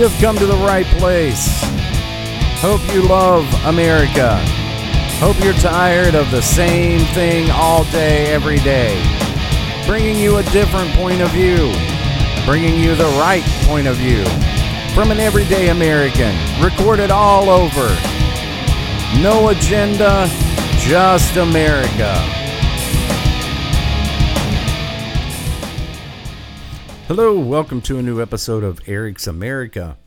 [0.00, 1.60] You have come to the right place.
[2.62, 4.38] Hope you love America.
[5.18, 8.96] Hope you're tired of the same thing all day, every day.
[9.86, 11.70] Bringing you a different point of view.
[12.46, 14.24] Bringing you the right point of view.
[14.94, 16.34] From an everyday American.
[16.62, 17.94] Recorded all over.
[19.20, 20.30] No agenda,
[20.78, 22.39] just America.
[27.10, 29.98] Hello, welcome to a new episode of Eric's America.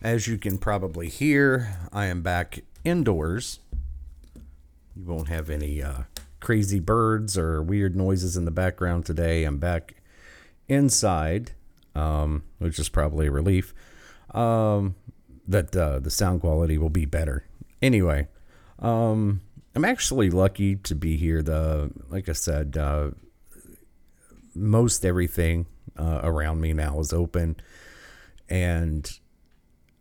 [0.00, 3.58] As you can probably hear, I am back indoors.
[4.94, 6.02] You won't have any uh,
[6.38, 9.42] crazy birds or weird noises in the background today.
[9.42, 9.96] I'm back
[10.68, 11.50] inside,
[11.96, 13.74] um, which is probably a relief.
[14.32, 14.94] Um,
[15.48, 17.42] that uh, the sound quality will be better.
[17.82, 18.28] Anyway,
[18.78, 19.40] um,
[19.74, 21.42] I'm actually lucky to be here.
[21.42, 23.10] The like I said, uh,
[24.54, 25.66] most everything
[25.98, 27.56] uh, around me now is open,
[28.48, 29.18] and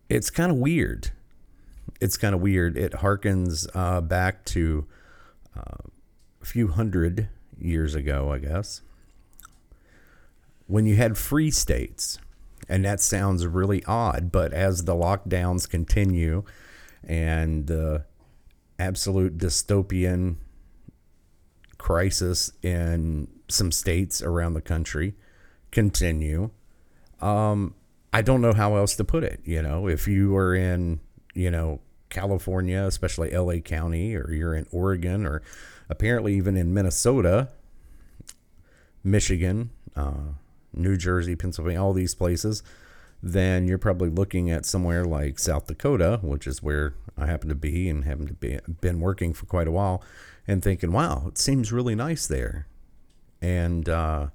[0.10, 1.12] it's kind of weird.
[2.02, 2.78] It's kind of weird.
[2.78, 4.86] It harkens uh, back to
[5.56, 5.90] uh,
[6.42, 8.82] a few hundred years ago, I guess,
[10.68, 12.20] when you had free states.
[12.68, 16.44] And that sounds really odd, but as the lockdowns continue
[17.04, 18.06] and the
[18.80, 20.38] absolute dystopian
[21.78, 25.14] crisis in some states around the country
[25.76, 26.50] continue,
[27.22, 27.76] um,
[28.14, 29.42] I don't know how else to put it.
[29.44, 31.02] You know, if you are in,
[31.34, 35.42] you know, California, especially LA County, or you're in Oregon, or
[35.90, 37.50] apparently even in Minnesota,
[39.04, 40.32] Michigan, uh,
[40.74, 42.64] New Jersey, Pennsylvania, all these places,
[43.22, 47.56] then you're probably looking at somewhere like South Dakota, which is where I happen to
[47.56, 50.02] be and happen to be been working for quite a while,
[50.48, 52.68] and thinking, "Wow, it seems really nice there,"
[53.42, 54.28] and uh,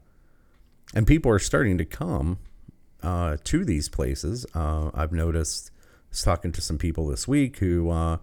[0.95, 2.39] and people are starting to come
[3.03, 4.47] uh, to these places.
[4.55, 8.19] Uh, I've noticed, I was talking to some people this week who, uh,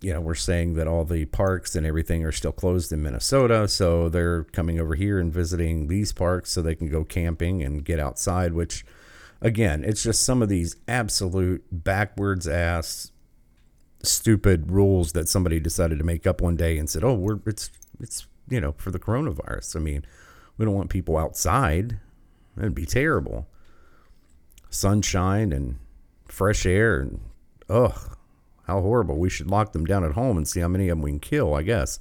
[0.00, 3.66] you know, were saying that all the parks and everything are still closed in Minnesota.
[3.68, 7.84] So they're coming over here and visiting these parks so they can go camping and
[7.84, 8.84] get outside, which,
[9.40, 13.10] again, it's just some of these absolute backwards ass
[14.02, 17.70] stupid rules that somebody decided to make up one day and said, "Oh, we're it's
[18.00, 20.04] it's you know for the coronavirus." I mean,
[20.58, 21.98] we don't want people outside.
[22.56, 23.46] That'd be terrible.
[24.68, 25.78] Sunshine and
[26.26, 27.20] fresh air and
[27.70, 28.16] ugh,
[28.66, 29.16] how horrible.
[29.16, 31.20] We should lock them down at home and see how many of them we can
[31.20, 31.54] kill.
[31.54, 31.98] I guess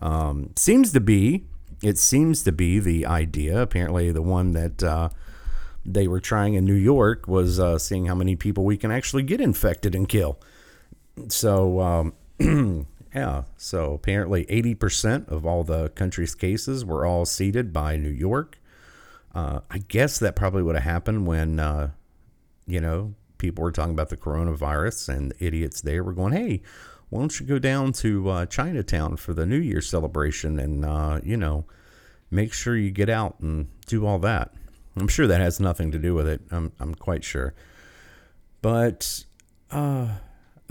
[0.00, 1.44] um, seems to be
[1.82, 3.60] it seems to be the idea.
[3.60, 5.08] Apparently, the one that uh,
[5.84, 9.24] they were trying in New York was uh, seeing how many people we can actually
[9.24, 10.38] get infected and kill.
[11.28, 12.14] So um,
[13.14, 18.58] yeah, so apparently 80% of all the country's cases were all seeded by New York.
[19.34, 21.90] Uh, I guess that probably would have happened when, uh,
[22.66, 26.62] you know, people were talking about the coronavirus and the idiots there were going, hey,
[27.10, 31.20] why don't you go down to uh, Chinatown for the New Year celebration and, uh,
[31.22, 31.66] you know,
[32.30, 34.54] make sure you get out and do all that.
[34.96, 36.40] I'm sure that has nothing to do with it.
[36.50, 37.52] I'm, I'm quite sure.
[38.62, 39.24] But,
[39.70, 40.08] uh,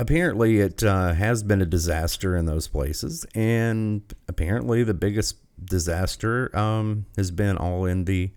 [0.02, 6.50] apparently it uh, has been a disaster in those places and apparently the biggest disaster
[6.58, 8.32] um, has been all in the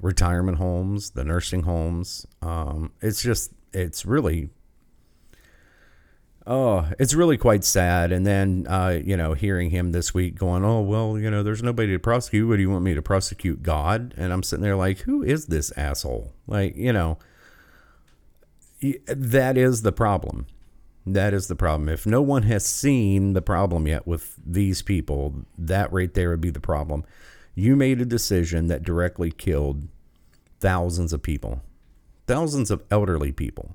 [0.00, 2.26] retirement homes the nursing homes.
[2.42, 4.50] Um, it's just it's really
[6.48, 8.10] oh it's really quite sad.
[8.10, 11.62] And then uh, you know hearing him this week going oh well you know there's
[11.62, 12.48] nobody to prosecute.
[12.48, 14.14] What do you want me to prosecute god?
[14.16, 16.32] And i'm sitting there like who is this asshole?
[16.48, 17.18] Like you know
[19.06, 20.48] that is the problem
[21.06, 21.88] that is the problem.
[21.88, 26.40] If no one has seen the problem yet with these people, that right there would
[26.40, 27.04] be the problem.
[27.54, 29.88] You made a decision that directly killed
[30.60, 31.62] thousands of people,
[32.26, 33.74] thousands of elderly people.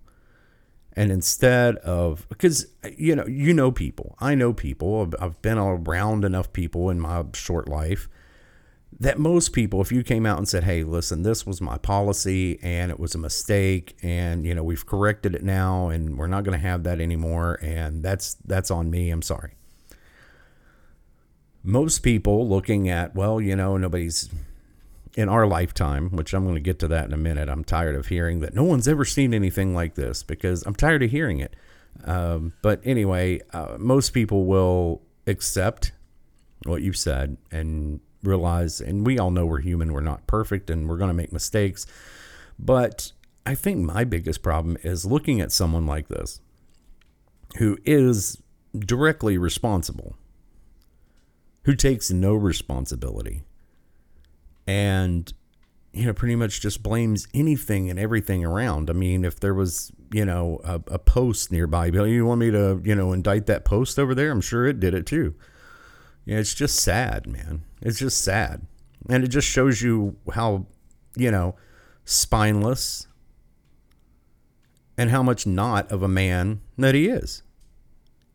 [0.93, 2.67] And instead of, because,
[2.97, 7.23] you know, you know people, I know people, I've been around enough people in my
[7.33, 8.09] short life
[9.00, 12.60] that most people, if you came out and said, hey, listen, this was my policy
[12.63, 16.44] and it was a mistake and, you know, we've corrected it now and we're not
[16.44, 19.54] going to have that anymore and that's that's on me, I'm sorry.
[21.63, 24.30] Most people looking at, well, you know, nobody's
[25.16, 27.50] in our lifetime, which I'm going to get to that in a minute.
[27.50, 31.04] I'm tired of hearing that no one's ever seen anything like this because I'm tired
[31.04, 31.56] of hearing it.
[32.06, 35.92] Um, but anyway, uh, most people will accept
[36.63, 40.88] what you've said and realize, and we all know we're human, we're not perfect, and
[40.88, 41.85] we're going to make mistakes.
[42.59, 43.12] But
[43.45, 46.41] I think my biggest problem is looking at someone like this
[47.57, 48.41] who is
[48.77, 50.15] directly responsible,
[51.63, 53.44] who takes no responsibility.
[54.68, 55.33] And
[55.97, 58.89] you know, pretty much just blames anything and everything around.
[58.89, 62.80] I mean, if there was, you know, a, a post nearby, you want me to,
[62.83, 64.30] you know, indict that post over there?
[64.30, 65.33] I'm sure it did it too.
[66.27, 67.63] Yeah, it's just sad, man.
[67.81, 68.68] It's just sad.
[69.09, 70.65] And it just shows you how,
[71.15, 71.56] you know,
[72.03, 73.07] spineless
[74.97, 77.44] and how much not of a man that he is.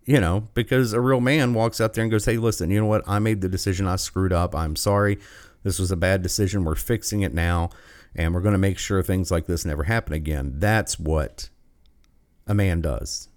[0.06, 2.86] You know, because a real man walks out there and goes, Hey, listen, you know
[2.86, 3.04] what?
[3.06, 3.86] I made the decision.
[3.86, 4.54] I screwed up.
[4.54, 5.18] I'm sorry.
[5.62, 6.64] This was a bad decision.
[6.64, 7.68] We're fixing it now,
[8.16, 10.54] and we're going to make sure things like this never happen again.
[10.56, 11.50] That's what
[12.46, 13.28] a man does.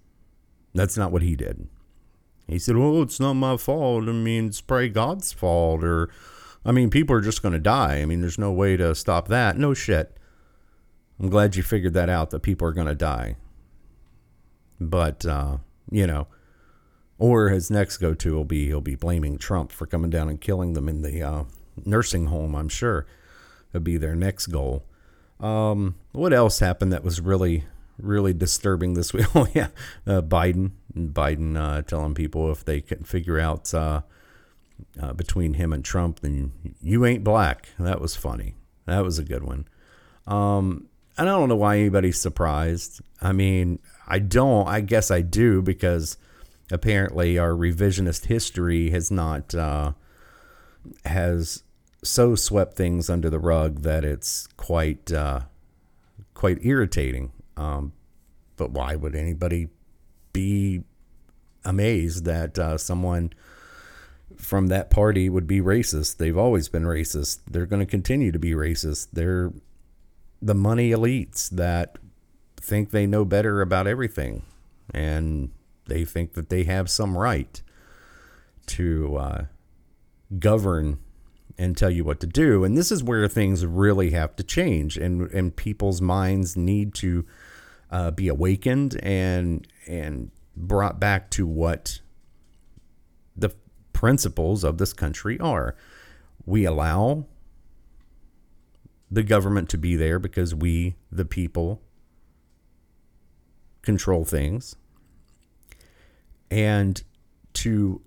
[0.74, 1.68] That's not what he did.
[2.48, 4.08] He said, "Oh, it's not my fault.
[4.08, 6.10] I mean, it's probably God's fault." Or,
[6.64, 7.96] I mean, people are just going to die.
[8.00, 9.58] I mean, there's no way to stop that.
[9.58, 10.16] No shit.
[11.18, 12.30] I'm glad you figured that out.
[12.30, 13.36] That people are going to die.
[14.80, 15.58] But uh,
[15.90, 16.28] you know,
[17.18, 20.74] or his next go-to will be he'll be blaming Trump for coming down and killing
[20.74, 21.44] them in the uh,
[21.84, 23.06] nursing home, I'm sure.
[23.72, 24.84] That'd be their next goal.
[25.40, 27.64] Um, what else happened that was really,
[27.98, 29.26] really disturbing this week?
[29.34, 29.68] Oh, yeah.
[30.06, 30.72] Uh, Biden.
[30.96, 34.02] Biden uh, telling people if they can figure out uh,
[35.00, 37.68] uh, between him and Trump, then you ain't black.
[37.78, 38.54] That was funny.
[38.86, 39.68] That was a good one.
[40.26, 40.88] Um,
[41.18, 43.00] and I don't know why anybody's surprised.
[43.20, 44.68] I mean, I don't.
[44.68, 46.16] I guess I do because
[46.70, 49.92] apparently our revisionist history has not uh,
[51.04, 51.62] has
[52.02, 55.40] so swept things under the rug that it's quite uh,
[56.34, 57.32] quite irritating.
[57.56, 57.92] Um,
[58.56, 59.68] but why would anybody
[60.32, 60.82] be
[61.64, 63.32] amazed that uh, someone
[64.36, 66.16] from that party would be racist?
[66.16, 67.40] They've always been racist.
[67.50, 69.08] They're going to continue to be racist.
[69.12, 69.52] They're
[70.42, 71.98] the money elites that
[72.60, 74.42] think they know better about everything,
[74.92, 75.50] and
[75.86, 77.62] they think that they have some right
[78.66, 79.44] to uh,
[80.38, 80.98] govern
[81.58, 82.64] and tell you what to do.
[82.64, 87.24] And this is where things really have to change, and and people's minds need to
[87.90, 92.00] uh, be awakened and and brought back to what
[93.36, 93.54] the
[93.92, 95.76] principles of this country are.
[96.44, 97.26] We allow
[99.10, 101.82] the government to be there because we, the people,
[103.82, 104.76] control things.
[106.50, 107.02] And
[107.54, 108.02] to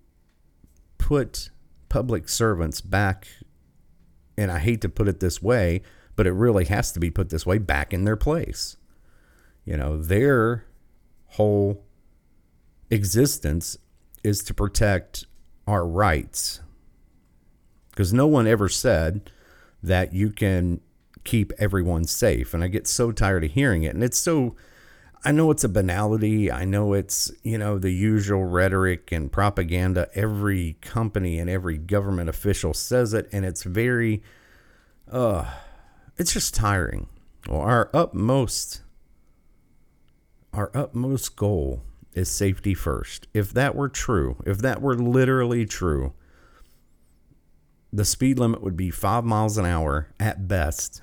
[0.98, 1.50] put
[1.90, 3.28] public servants back,
[4.38, 5.81] and I hate to put it this way,
[6.16, 8.78] but it really has to be put this way back in their place.
[9.69, 10.66] You know, their
[11.27, 11.86] whole
[12.89, 13.77] existence
[14.24, 15.27] is to protect
[15.68, 16.62] our rights.
[17.92, 19.30] Because no one ever said
[19.83, 20.81] that you can
[21.24, 22.56] keep everyone safe.
[22.56, 23.94] And I get so tired of hearing it.
[23.94, 24.56] And it's so
[25.24, 26.51] I know it's a banality.
[26.51, 30.10] I know it's, you know, the usual rhetoric and propaganda.
[30.16, 34.24] Every company and every government official says it, and it's very,
[35.12, 35.45] uh,
[36.18, 37.07] it's just tiring.
[37.48, 38.81] Well, our utmost,
[40.54, 43.28] our utmost goal is safety first.
[43.34, 46.13] If that were true, if that were literally true,
[47.92, 51.01] the speed limit would be five miles an hour at best.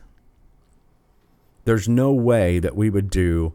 [1.65, 3.55] There's no way that we would do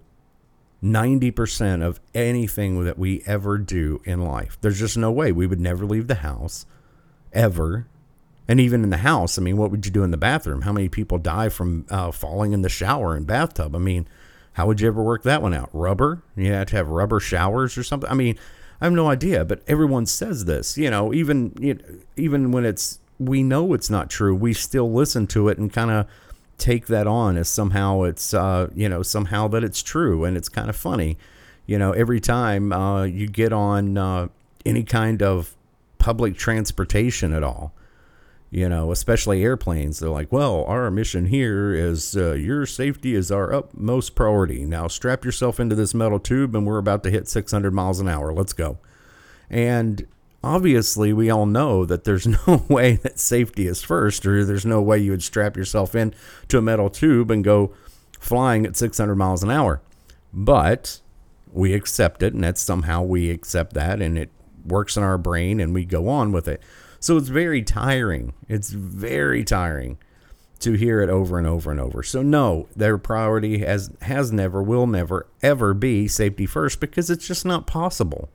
[0.84, 4.58] 90% of anything that we ever do in life.
[4.62, 5.32] There's just no way.
[5.32, 6.66] We would never leave the house
[7.32, 7.88] ever.
[8.48, 10.64] And even in the house, I mean, what would you do in the bathroom?
[10.64, 13.76] How many people die from uh, falling in the shower and bathtub?
[13.76, 14.08] I mean,
[14.54, 15.70] how would you ever work that one out?
[15.74, 16.24] Rubber?
[16.36, 18.10] You have to have rubber showers or something?
[18.10, 18.38] I mean,
[18.80, 20.78] I have no idea, but everyone says this.
[20.78, 21.84] You know, even you know,
[22.18, 25.92] even when it's we know it's not true, we still listen to it and kind
[25.92, 26.08] of
[26.62, 30.48] take that on as somehow it's uh, you know somehow that it's true and it's
[30.48, 31.18] kind of funny
[31.66, 34.28] you know every time uh, you get on uh,
[34.64, 35.56] any kind of
[35.98, 37.74] public transportation at all
[38.52, 43.32] you know especially airplanes they're like well our mission here is uh, your safety is
[43.32, 44.66] our utmost priority.
[44.66, 48.08] Now strap yourself into this metal tube and we're about to hit 600 miles an
[48.08, 48.34] hour.
[48.34, 48.78] Let's go.
[49.50, 50.06] And
[50.44, 54.82] obviously we all know that there's no way that safety is first or there's no
[54.82, 56.14] way you would strap yourself in
[56.50, 57.74] to a metal tube and go
[58.20, 59.82] flying at 600 miles an hour.
[60.34, 61.00] But
[61.52, 64.30] we accept it and that's somehow we accept that and it
[64.66, 66.62] works in our brain and we go on with it
[67.02, 69.98] so it's very tiring it's very tiring
[70.60, 74.64] to hear it over and over and over so no their priority has has never
[74.64, 78.30] will never ever be safety first because it's just not possible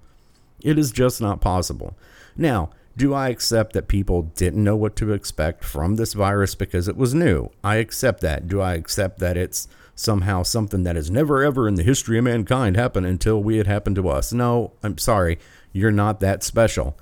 [0.63, 1.97] it is just not possible.
[2.37, 6.89] Now, do I accept that people didn't know what to expect from this virus because
[6.89, 7.51] it was new?
[7.63, 8.49] I accept that.
[8.49, 12.25] Do I accept that it's somehow something that has never ever in the history of
[12.25, 14.33] mankind happened until we had happened to us?
[14.33, 15.39] No, I'm sorry.
[15.73, 16.99] You're not that special.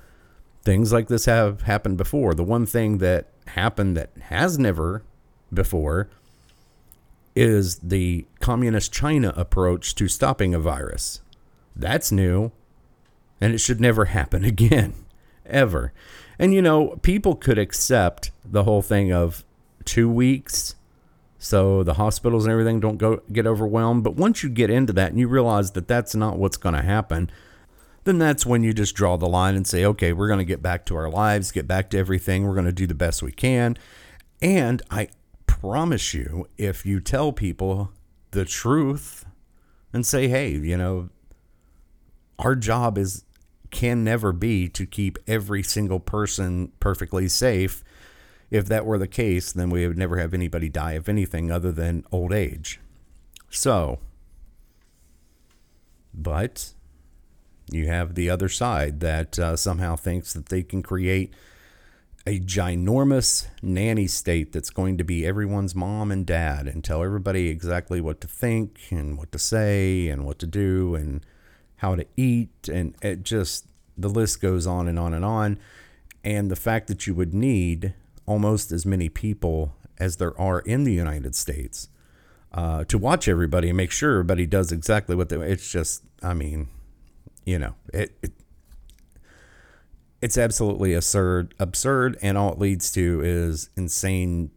[0.65, 2.33] Things like this have happened before.
[2.33, 5.03] The one thing that happened that has never
[5.53, 6.09] before
[7.35, 11.21] is the communist China approach to stopping a virus.
[11.75, 12.51] That's new,
[13.39, 14.93] and it should never happen again,
[15.45, 15.93] ever.
[16.39, 19.45] And you know, people could accept the whole thing of
[19.85, 20.75] two weeks
[21.45, 25.11] so the hospitals and everything don't go get overwhelmed, but once you get into that
[25.11, 27.29] and you realize that that's not what's going to happen,
[28.05, 30.61] then that's when you just draw the line and say, okay, we're going to get
[30.61, 32.45] back to our lives, get back to everything.
[32.45, 33.77] We're going to do the best we can.
[34.41, 35.09] And I
[35.47, 37.91] promise you, if you tell people
[38.31, 39.25] the truth
[39.91, 41.09] and say, hey, you know,
[42.37, 43.25] our job is
[43.71, 47.83] can never be to keep every single person perfectly safe.
[48.51, 51.71] If that were the case, then we would never have anybody die of anything other
[51.71, 52.79] than old age.
[53.49, 53.99] So,
[56.13, 56.74] but
[57.69, 61.33] you have the other side that uh, somehow thinks that they can create
[62.27, 67.49] a ginormous nanny state that's going to be everyone's mom and dad and tell everybody
[67.49, 71.23] exactly what to think and what to say and what to do and
[71.77, 72.67] how to eat.
[72.67, 73.67] And it just
[73.97, 75.59] the list goes on and on and on.
[76.23, 77.93] And the fact that you would need
[78.25, 81.89] almost as many people as there are in the United States
[82.53, 86.33] uh, to watch everybody and make sure everybody does exactly what they it's just I
[86.33, 86.69] mean
[87.45, 88.33] you know it, it
[90.21, 94.49] it's absolutely absurd absurd and all it leads to is insane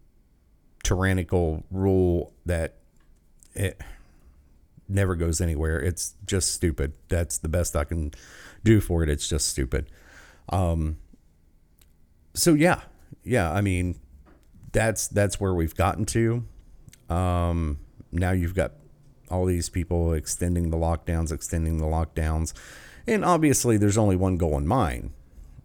[0.83, 2.77] tyrannical rule that
[3.55, 3.81] it
[4.89, 5.79] never goes anywhere.
[5.79, 6.95] It's just stupid.
[7.09, 8.13] That's the best i can
[8.65, 9.11] do for it.
[9.11, 9.91] It's just stupid.
[10.49, 10.99] Um
[12.35, 12.81] so yeah.
[13.23, 13.99] Yeah i mean
[14.73, 16.45] that's that's where we've gotten to.
[17.11, 17.81] Um
[18.11, 18.73] now you've got
[19.31, 22.53] all these people extending the lockdowns extending the lockdowns
[23.07, 25.11] and obviously there's only one goal in mind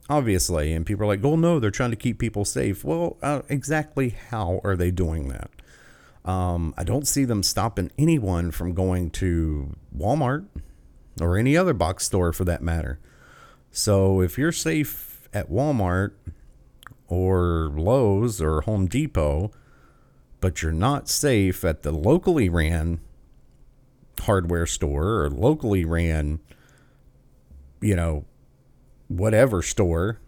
[0.09, 0.73] obviously.
[0.73, 2.83] And people are like, well, no, they're trying to keep people safe.
[2.83, 5.49] Well, uh, exactly how are they doing that?
[6.25, 10.45] Um, I don't see them stopping anyone from going to Walmart
[11.19, 12.99] or any other box store for that matter.
[13.71, 16.11] So if you're safe at Walmart
[17.07, 19.51] or Lowe's or Home Depot,
[20.39, 22.99] but you're not safe at the locally ran
[24.23, 26.39] hardware store or locally ran,
[27.81, 28.25] you know,
[29.07, 30.19] whatever store.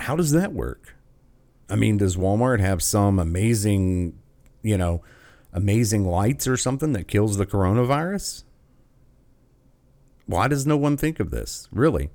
[0.00, 0.96] How does that work?
[1.70, 4.18] I mean, does Walmart have some amazing,
[4.62, 5.02] you know,
[5.52, 8.44] amazing lights or something that kills the coronavirus?
[10.26, 11.68] Why does no one think of this?
[11.70, 12.10] Really?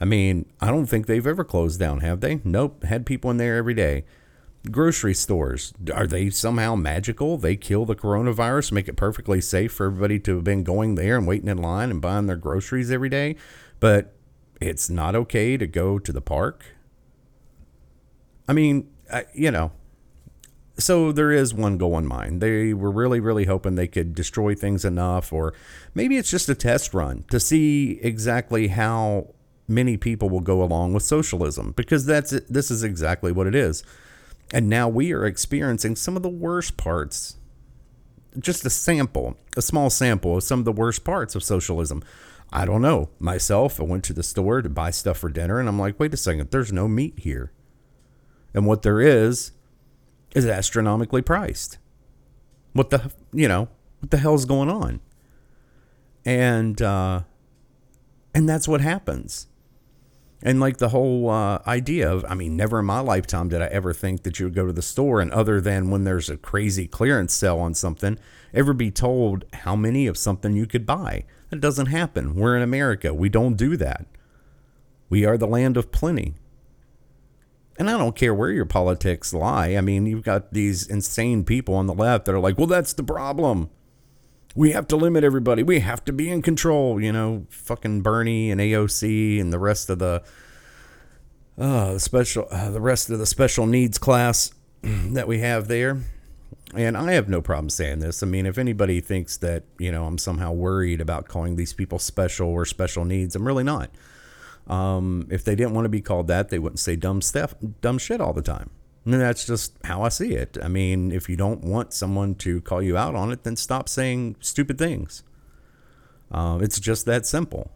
[0.00, 2.40] I mean, I don't think they've ever closed down, have they?
[2.44, 2.84] Nope.
[2.84, 4.04] Had people in there every day.
[4.70, 7.38] Grocery stores, are they somehow magical?
[7.38, 11.16] They kill the coronavirus, make it perfectly safe for everybody to have been going there
[11.16, 13.36] and waiting in line and buying their groceries every day?
[13.80, 14.14] but
[14.60, 16.64] it's not okay to go to the park.
[18.48, 19.72] I mean, I, you know,
[20.78, 22.40] so there is one goal in mind.
[22.40, 25.54] They were really, really hoping they could destroy things enough, or
[25.94, 29.34] maybe it's just a test run to see exactly how
[29.66, 33.82] many people will go along with socialism, because that's this is exactly what it is.
[34.52, 37.36] And now we are experiencing some of the worst parts.
[38.38, 42.02] Just a sample, a small sample of some of the worst parts of socialism.
[42.50, 43.10] I don't know.
[43.18, 46.14] Myself, I went to the store to buy stuff for dinner and I'm like, wait
[46.14, 47.52] a second, there's no meat here.
[48.54, 49.52] And what there is
[50.34, 51.78] is astronomically priced.
[52.72, 53.68] What the, you know,
[54.00, 55.00] what the hell's going on?
[56.24, 57.22] And, uh,
[58.34, 59.46] and that's what happens.
[60.42, 63.66] And like the whole uh, idea of, I mean, never in my lifetime did I
[63.66, 66.36] ever think that you would go to the store and other than when there's a
[66.36, 68.18] crazy clearance sale on something,
[68.54, 71.24] ever be told how many of something you could buy.
[71.50, 72.36] That doesn't happen.
[72.36, 73.12] We're in America.
[73.12, 74.06] We don't do that.
[75.08, 76.34] We are the land of plenty.
[77.78, 79.76] And I don't care where your politics lie.
[79.76, 82.92] I mean, you've got these insane people on the left that are like, well, that's
[82.92, 83.70] the problem.
[84.54, 85.62] We have to limit everybody.
[85.62, 87.00] We have to be in control.
[87.00, 90.22] You know, fucking Bernie and AOC and the rest of the
[91.58, 94.52] uh, the special, uh, the rest of the special needs class
[94.82, 95.98] that we have there.
[96.74, 98.22] And I have no problem saying this.
[98.22, 101.98] I mean, if anybody thinks that, you know, I'm somehow worried about calling these people
[101.98, 103.90] special or special needs, I'm really not.
[104.66, 107.96] Um, if they didn't want to be called that, they wouldn't say dumb stuff, dumb
[107.96, 108.70] shit all the time.
[109.08, 110.58] And that's just how I see it.
[110.62, 113.88] I mean, if you don't want someone to call you out on it, then stop
[113.88, 115.22] saying stupid things.
[116.30, 117.70] Uh, it's just that simple.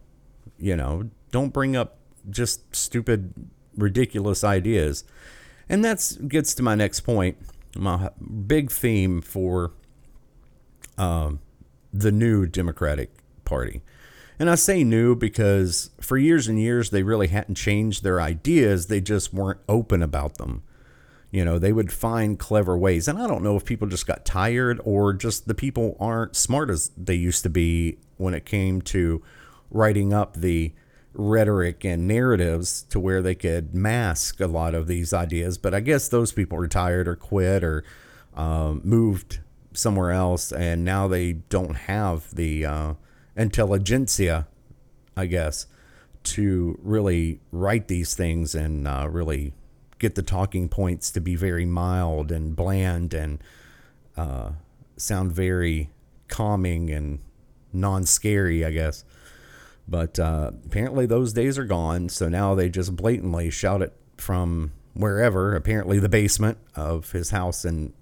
[0.59, 1.97] You know, don't bring up
[2.29, 3.33] just stupid,
[3.75, 5.05] ridiculous ideas.
[5.67, 7.37] And that gets to my next point
[7.75, 8.11] my
[8.45, 9.71] big theme for
[10.99, 11.39] um,
[11.91, 13.09] the new Democratic
[13.43, 13.81] Party.
[14.37, 18.85] And I say new because for years and years they really hadn't changed their ideas,
[18.85, 20.61] they just weren't open about them.
[21.33, 23.07] You know, they would find clever ways.
[23.07, 26.69] And I don't know if people just got tired or just the people aren't smart
[26.69, 29.23] as they used to be when it came to
[29.71, 30.73] writing up the
[31.11, 35.57] rhetoric and narratives to where they could mask a lot of these ideas.
[35.57, 37.83] But I guess those people retired or quit or
[38.35, 39.39] um, moved
[39.73, 42.93] somewhere else, and now they don't have the uh,
[43.35, 44.47] intelligentsia,
[45.17, 45.65] I guess,
[46.25, 49.53] to really write these things and uh, really
[50.03, 53.39] get the talking points to be very mild and bland and
[54.17, 54.51] uh,
[54.97, 55.89] sound very
[56.27, 57.19] calming and
[57.71, 59.05] non scary, I guess.
[59.87, 62.09] But uh, apparently those days are gone.
[62.09, 67.63] So now they just blatantly shout it from wherever, apparently the basement of his house
[67.63, 67.93] in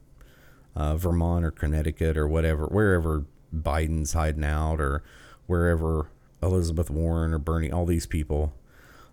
[0.75, 5.03] uh, Vermont or Connecticut or whatever, wherever Biden's hiding out or
[5.45, 6.07] wherever
[6.41, 8.53] Elizabeth Warren or Bernie, all these people.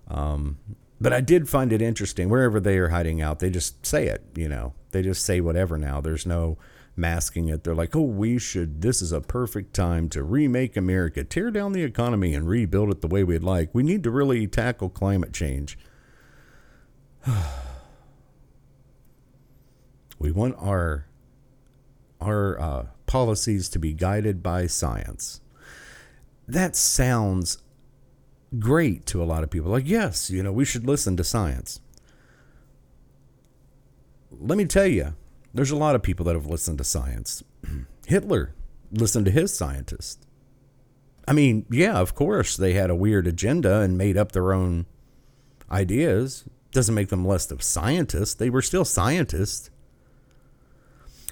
[0.09, 0.57] Um,
[1.00, 2.28] but I did find it interesting.
[2.28, 4.25] Wherever they are hiding out, they just say it.
[4.35, 6.00] You know, they just say whatever now.
[6.00, 6.59] There's no
[6.97, 7.64] masking it.
[7.64, 11.73] They're like, oh, we should, this is a perfect time to remake America, tear down
[11.73, 13.71] the economy and rebuild it the way we'd like.
[13.73, 15.78] We need to really tackle climate change.
[20.19, 21.07] we want our
[22.21, 25.40] our uh, policies to be guided by science.
[26.49, 27.59] That sounds
[28.59, 29.71] great to a lot of people.
[29.71, 31.81] Like, yes, you know, we should listen to science.
[34.31, 35.14] Let me tell you,
[35.52, 37.43] there's a lot of people that have listened to science.
[38.07, 38.55] Hitler
[38.93, 40.25] listened to his scientists.
[41.26, 44.87] I mean, yeah, of course, they had a weird agenda and made up their own
[45.71, 46.45] ideas.
[46.73, 48.35] Doesn't make them less of scientists.
[48.35, 49.71] They were still scientists.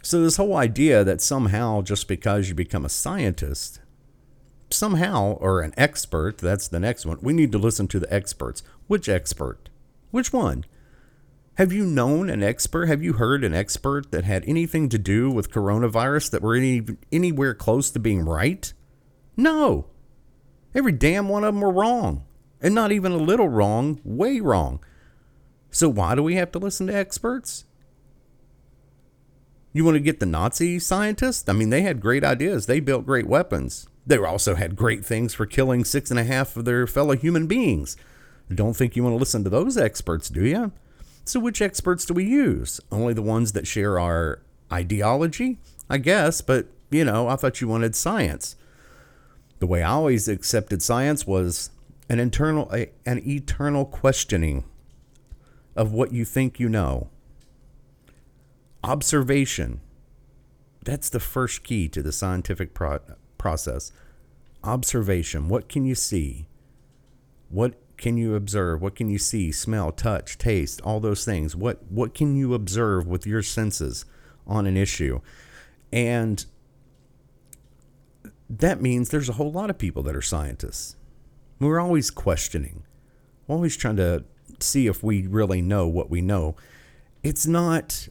[0.02, 3.80] So, this whole idea that somehow just because you become a scientist,
[4.70, 8.62] somehow, or an expert, that's the next one, we need to listen to the experts.
[8.86, 9.68] Which expert?
[10.10, 10.64] Which one?
[11.56, 12.86] Have you known an expert?
[12.86, 16.82] Have you heard an expert that had anything to do with coronavirus that were any,
[17.10, 18.72] anywhere close to being right?
[19.36, 19.86] No.
[20.74, 22.24] Every damn one of them were wrong.
[22.60, 24.80] And not even a little wrong, way wrong.
[25.70, 27.64] So why do we have to listen to experts?
[29.72, 31.48] You want to get the Nazi scientists?
[31.48, 32.66] I mean, they had great ideas.
[32.66, 33.88] They built great weapons.
[34.06, 37.46] They also had great things for killing six and a half of their fellow human
[37.46, 37.96] beings.
[38.54, 40.72] Don't think you want to listen to those experts, do you?
[41.24, 42.80] So, which experts do we use?
[42.92, 44.42] Only the ones that share our
[44.72, 45.58] ideology?
[45.90, 48.54] I guess, but you know, I thought you wanted science.
[49.58, 51.70] The way I always accepted science was
[52.08, 54.64] an internal, a, an eternal questioning
[55.74, 57.08] of what you think you know.
[58.84, 59.80] Observation.
[60.84, 63.00] That's the first key to the scientific pro-
[63.46, 63.92] process.
[64.64, 65.48] Observation.
[65.48, 66.48] What can you see?
[67.48, 68.82] What can you observe?
[68.82, 71.54] What can you see, smell, touch, taste, all those things?
[71.54, 74.04] What what can you observe with your senses
[74.48, 75.20] on an issue?
[75.92, 76.44] And
[78.50, 80.96] that means there's a whole lot of people that are scientists.
[81.60, 82.82] We're always questioning.
[83.46, 84.24] We're always trying to
[84.58, 86.56] see if we really know what we know.
[87.22, 88.08] It's not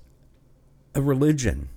[0.93, 1.67] a religion.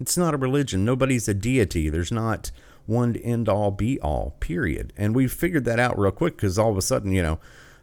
[0.00, 0.84] It's not a religion.
[0.84, 1.90] Nobody's a deity.
[1.90, 2.50] There's not
[2.86, 4.92] one end all be all, period.
[4.96, 7.38] And we figured that out real quick because all of a sudden, you know,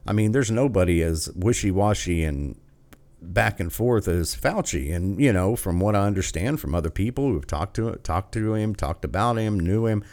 [0.05, 2.59] I mean, there's nobody as wishy washy and
[3.21, 4.93] back and forth as Fauci.
[4.93, 8.53] And, you know, from what I understand from other people who've talked to talked to
[8.53, 10.03] him, talked about him, knew him,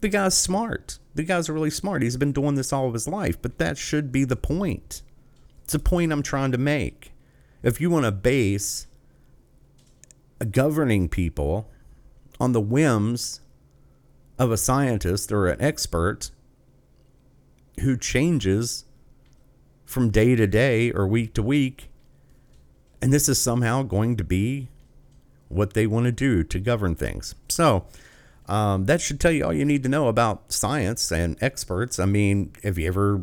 [0.00, 0.98] the guy's smart.
[1.14, 2.02] The guy's really smart.
[2.02, 5.02] He's been doing this all of his life, but that should be the point.
[5.64, 7.12] It's a point I'm trying to make.
[7.62, 8.86] If you want to base
[10.44, 11.70] governing people
[12.40, 13.40] on the whims
[14.38, 16.30] of a scientist or an expert
[17.80, 18.84] who changes
[19.84, 21.88] from day to day or week to week.
[23.00, 24.68] And this is somehow going to be
[25.48, 27.34] what they want to do to govern things.
[27.48, 27.86] So,
[28.46, 31.98] um, that should tell you all you need to know about science and experts.
[31.98, 33.22] I mean, have you ever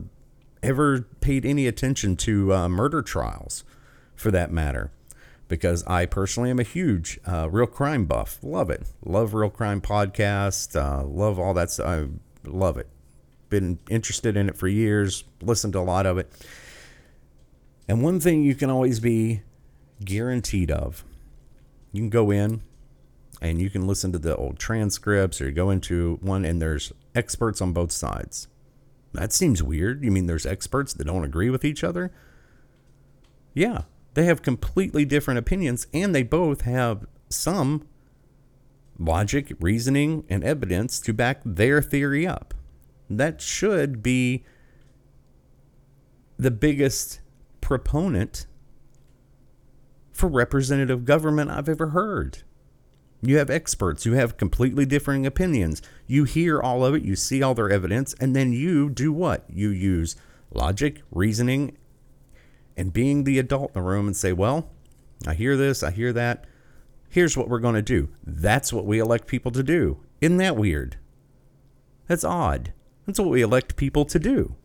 [0.62, 3.64] ever paid any attention to uh, murder trials,
[4.16, 4.92] for that matter?
[5.50, 8.38] Because I personally am a huge uh, real crime buff.
[8.42, 8.88] Love it.
[9.04, 10.80] Love real crime podcast.
[10.80, 11.88] Uh, love all that stuff.
[11.88, 12.08] I
[12.48, 12.88] love it.
[13.50, 15.26] Been interested in it for years.
[15.42, 16.32] Listened to a lot of it.
[17.90, 19.42] And one thing you can always be
[20.06, 21.04] guaranteed of,
[21.92, 22.62] you can go in
[23.42, 26.94] and you can listen to the old transcripts or you go into one and there's
[27.16, 28.48] experts on both sides.
[29.14, 30.04] That seems weird.
[30.04, 32.12] You mean there's experts that don't agree with each other?
[33.56, 33.82] Yeah,
[34.20, 37.88] they have completely different opinions, and they both have some
[38.98, 42.54] logic, reasoning, and evidence to back their theory up.
[43.10, 44.44] That should be
[46.38, 47.22] the biggest
[47.62, 48.46] proponent
[50.12, 52.40] for representative government I've ever heard.
[53.22, 55.82] You have experts who have completely differing opinions.
[56.08, 59.46] You hear all of it, you see all their evidence, and then you do what?
[59.50, 60.18] You use
[60.52, 61.78] logic, reasoning,
[62.80, 64.70] and being the adult in the room and say, Well,
[65.28, 66.46] I hear this, I hear that.
[67.10, 68.10] Here's what we're going to do.
[68.24, 70.00] That's what we elect people to do.
[70.22, 70.98] Isn't that weird?
[72.08, 72.74] That's odd.
[73.06, 74.56] That's what we elect people to do.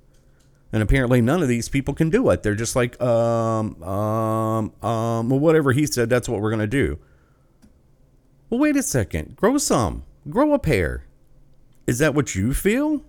[0.72, 2.42] And apparently none of these people can do it.
[2.42, 6.66] They're just like, um, um, um, well, whatever he said, that's what we're going to
[6.66, 6.98] do.
[8.50, 9.36] Well, wait a second.
[9.36, 10.04] Grow some.
[10.28, 11.06] Grow a pair.
[11.86, 13.04] Is that what you feel?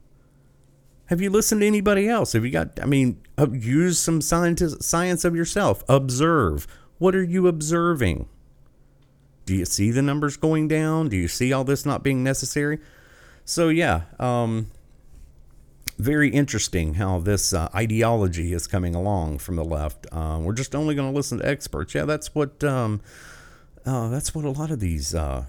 [1.08, 2.34] Have you listened to anybody else?
[2.34, 5.84] Have you got, I mean, uh, use some science of yourself.
[5.88, 6.68] Observe.
[6.98, 8.28] What are you observing?
[9.46, 11.10] Do you see the numbers going down?
[11.10, 12.80] Do you see all this not being necessary?
[13.44, 14.72] So, yeah, um,
[15.98, 20.08] very interesting how this uh, ideology is coming along from the left.
[20.12, 21.94] Uh, we're just only going to listen to experts.
[21.94, 23.02] Yeah, that's what um,
[23.86, 25.46] uh, that's what a lot of these uh,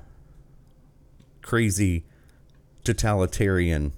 [1.43, 2.05] crazy
[2.85, 3.93] totalitarian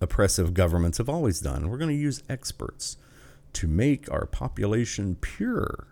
[0.00, 1.68] oppressive governments have always done.
[1.68, 2.96] We're going to use experts
[3.54, 5.86] to make our population pure.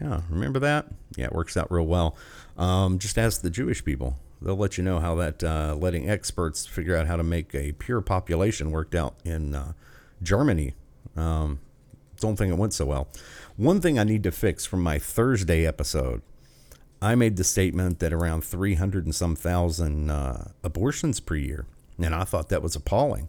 [0.00, 0.86] Yeah, remember that?
[1.16, 2.16] Yeah, it works out real well.
[2.56, 4.16] Um, just ask the Jewish people.
[4.42, 7.72] They'll let you know how that uh, letting experts figure out how to make a
[7.72, 9.72] pure population worked out in uh,
[10.22, 10.74] Germany.
[11.16, 11.60] Um,
[12.20, 13.08] don't think it went so well.
[13.56, 16.22] One thing I need to fix from my Thursday episode
[17.04, 21.66] I made the statement that around 300 and some thousand uh, abortions per year.
[21.98, 23.28] And I thought that was appalling.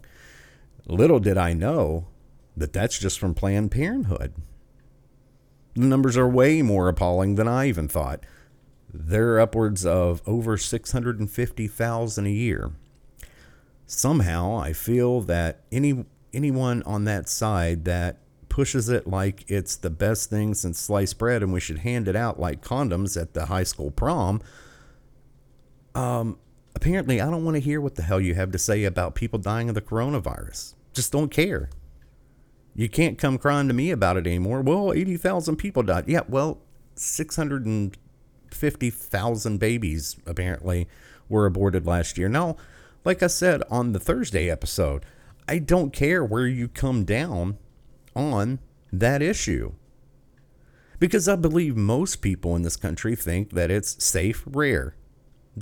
[0.86, 2.08] Little did I know
[2.56, 4.34] that that's just from Planned Parenthood.
[5.74, 8.24] The numbers are way more appalling than I even thought.
[8.92, 12.72] They're upwards of over 650,000 a year.
[13.86, 19.90] Somehow I feel that any anyone on that side that pushes it like it's the
[19.90, 23.46] best thing since sliced bread and we should hand it out like condoms at the
[23.46, 24.40] high school prom.
[25.94, 26.38] Um
[26.76, 29.40] apparently I don't want to hear what the hell you have to say about people
[29.40, 30.74] dying of the coronavirus.
[30.92, 31.70] Just don't care.
[32.74, 34.60] You can't come crying to me about it anymore.
[34.60, 36.04] Well, 80,000 people died.
[36.06, 36.60] Yeah, well,
[36.94, 40.86] 650,000 babies apparently
[41.30, 42.28] were aborted last year.
[42.28, 42.56] Now,
[43.04, 45.06] like I said on the Thursday episode,
[45.48, 47.56] I don't care where you come down
[48.14, 48.58] on
[48.92, 49.72] that issue.
[50.98, 54.94] Because I believe most people in this country think that it's safe, rare.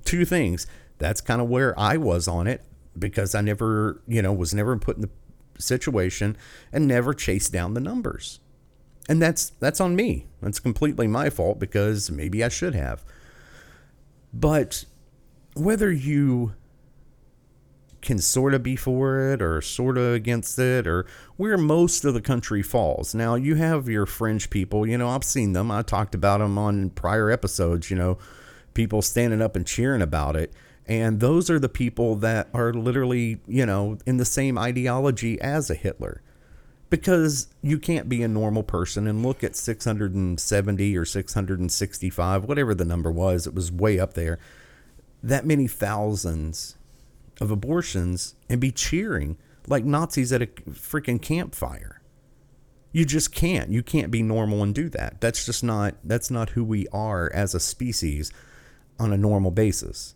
[0.04, 0.66] Two things.
[0.98, 2.62] That's kind of where I was on it
[2.98, 5.10] because I never, you know, was never put in the
[5.58, 6.36] situation
[6.72, 8.40] and never chased down the numbers.
[9.08, 10.26] And that's that's on me.
[10.40, 13.04] That's completely my fault because maybe I should have.
[14.32, 14.84] But
[15.54, 16.54] whether you
[18.04, 22.14] can sort of be for it or sort of against it or where most of
[22.14, 23.14] the country falls.
[23.14, 25.70] Now, you have your fringe people, you know, I've seen them.
[25.70, 28.18] I talked about them on prior episodes, you know,
[28.74, 30.52] people standing up and cheering about it.
[30.86, 35.70] And those are the people that are literally, you know, in the same ideology as
[35.70, 36.22] a Hitler.
[36.90, 42.84] Because you can't be a normal person and look at 670 or 665, whatever the
[42.84, 44.38] number was, it was way up there.
[45.22, 46.76] That many thousands
[47.40, 52.00] of abortions and be cheering like Nazis at a freaking campfire.
[52.92, 53.70] You just can't.
[53.70, 55.20] You can't be normal and do that.
[55.20, 58.30] That's just not that's not who we are as a species
[59.00, 60.14] on a normal basis.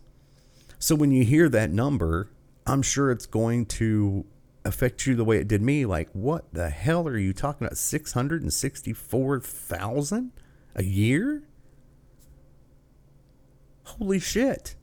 [0.79, 2.31] So when you hear that number,
[2.65, 4.25] I'm sure it's going to
[4.63, 5.85] affect you the way it did me.
[5.85, 7.77] Like, what the hell are you talking about?
[7.77, 10.31] 664,000
[10.75, 11.43] a year?
[13.83, 14.75] Holy shit.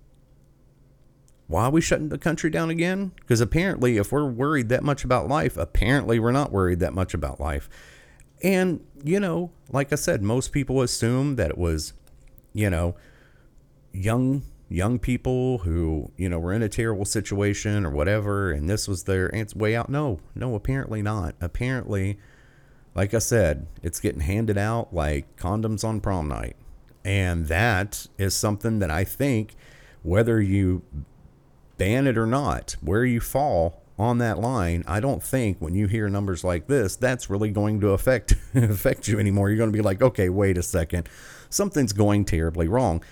[1.47, 3.13] Why are we shutting the country down again?
[3.21, 7.15] Because apparently, if we're worried that much about life, apparently we're not worried that much
[7.15, 7.69] about life.
[8.43, 11.93] And, you know, like I said, most people assume that it was,
[12.53, 12.97] you know,
[13.93, 18.89] young young people who you know were in a terrible situation or whatever and this
[18.89, 19.89] was their way out.
[19.89, 21.35] No no apparently not.
[21.41, 22.19] Apparently
[22.95, 26.57] like i said it's getting handed out like condoms on prom night.
[27.05, 29.55] And that is something that i think
[30.03, 30.83] whether you
[31.79, 35.87] ban it or not where you fall on that line i don't think when you
[35.87, 39.49] hear numbers like this that's really going to affect affect you anymore.
[39.49, 41.09] You're going to be like okay wait a second.
[41.49, 43.03] Something's going terribly wrong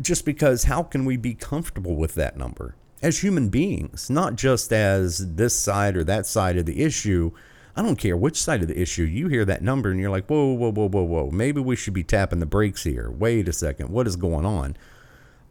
[0.00, 4.72] just because how can we be comfortable with that number as human beings, not just
[4.72, 7.30] as this side or that side of the issue?
[7.76, 9.02] I don't care which side of the issue.
[9.02, 11.30] You hear that number and you're like, whoa, whoa, whoa, whoa, whoa.
[11.30, 13.10] Maybe we should be tapping the brakes here.
[13.10, 13.90] Wait a second.
[13.90, 14.76] What is going on?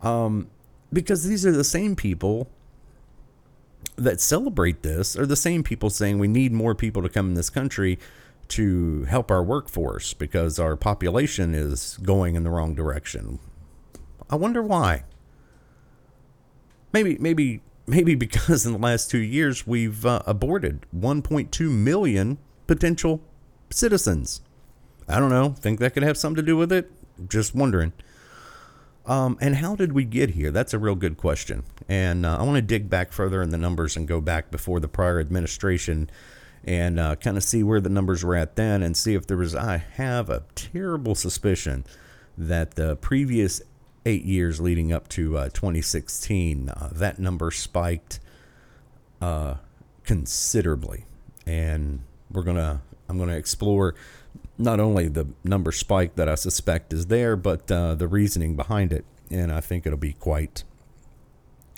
[0.01, 0.49] Um,
[0.91, 2.49] because these are the same people
[3.95, 7.33] that celebrate this, are the same people saying we need more people to come in
[7.35, 7.99] this country
[8.47, 13.39] to help our workforce because our population is going in the wrong direction.
[14.29, 15.03] I wonder why.
[16.93, 23.21] Maybe, maybe, maybe because in the last two years we've uh, aborted 1.2 million potential
[23.69, 24.41] citizens.
[25.07, 25.49] I don't know.
[25.49, 26.91] Think that could have something to do with it?
[27.29, 27.93] Just wondering.
[29.05, 30.49] Um, and how did we get here?
[30.49, 31.63] That's a real good question.
[31.87, 34.79] And uh, I want to dig back further in the numbers and go back before
[34.79, 36.09] the prior administration
[36.63, 39.37] and uh, kind of see where the numbers were at then and see if there
[39.37, 39.53] was.
[39.53, 41.85] I have a terrible suspicion
[42.35, 43.61] that the previous
[44.05, 48.19] eight years leading up to uh, 2016, uh, that number spiked
[49.21, 49.55] uh,
[50.03, 51.05] considerably.
[51.45, 53.95] And we're to, I'm going to explore
[54.57, 58.93] not only the number spike that I suspect is there, but uh, the reasoning behind
[58.93, 59.05] it.
[59.31, 60.63] And I think it'll be quite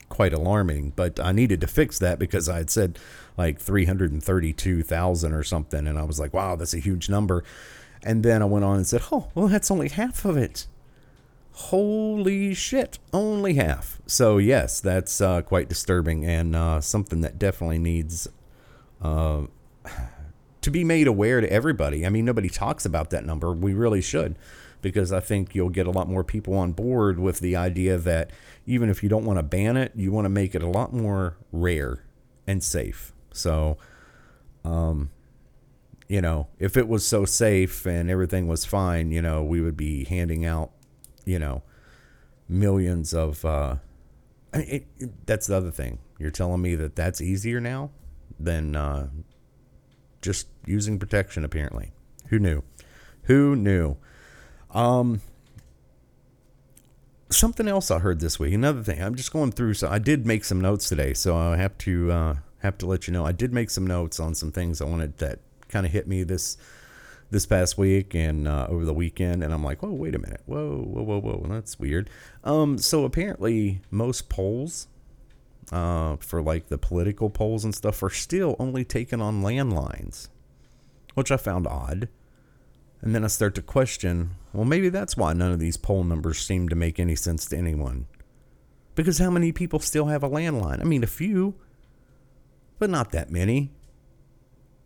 [0.10, 0.94] quite alarming.
[0.96, 3.00] But I needed to fix that because I had said
[3.38, 7.44] like 332,000 or something, and I was like, wow, that's a huge number.
[8.04, 10.68] And then I went on and said, oh, well, that's only half of it.
[11.58, 14.00] Holy shit, only half.
[14.06, 18.28] So yes, that's uh, quite disturbing and uh, something that definitely needs
[19.02, 19.48] uh,
[20.62, 22.06] to be made aware to everybody.
[22.06, 23.52] I mean, nobody talks about that number.
[23.52, 24.38] We really should,
[24.84, 28.30] because I think you'll get a lot more people on board with the idea that
[28.68, 30.94] even if you don't want to ban it, you want to make it a lot
[30.94, 32.04] more rare
[32.46, 33.14] and safe.
[33.34, 33.80] So,
[34.64, 35.10] um,
[36.08, 39.76] you know, if it was so safe and everything was fine, you know, we would
[39.76, 40.72] be handing out,
[41.28, 41.62] you know,
[42.48, 43.44] millions of.
[43.44, 43.76] Uh,
[44.54, 46.00] I mean, it, it, that's the other thing.
[46.18, 47.92] You're telling me that that's easier now
[48.40, 49.10] than uh,
[50.22, 51.92] just using protection, apparently.
[52.30, 52.64] Who knew?
[53.24, 53.98] Who knew?
[54.72, 55.22] Um,
[57.30, 58.54] something else I heard this week.
[58.54, 59.02] Another thing.
[59.02, 59.74] I'm just going through.
[59.76, 61.14] So I did make some notes today.
[61.14, 63.26] So I have to uh, have to let you know.
[63.26, 66.24] I did make some notes on some things I wanted that kind of hit me
[66.24, 66.58] this
[67.30, 69.44] this past week and uh, over the weekend.
[69.44, 70.42] And I'm like, whoa, wait a minute.
[70.46, 71.46] Whoa, whoa, whoa, whoa.
[71.50, 72.10] That's weird.
[72.44, 74.88] Um, so apparently most polls
[75.72, 80.30] uh, for like the political polls and stuff are still only taken on landlines,
[81.16, 82.08] which I found odd.
[83.02, 86.40] And then I start to question well, maybe that's why none of these poll numbers
[86.40, 88.08] seem to make any sense to anyone.
[88.96, 90.82] Because how many people still have a landline?
[90.82, 91.54] I mean, a few,
[92.80, 93.70] but not that many.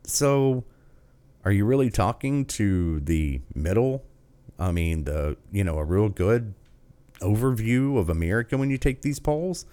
[0.03, 0.65] So,
[1.43, 4.03] are you really talking to the middle?
[4.59, 6.53] I mean, the, you know, a real good
[7.21, 9.65] overview of America when you take these polls?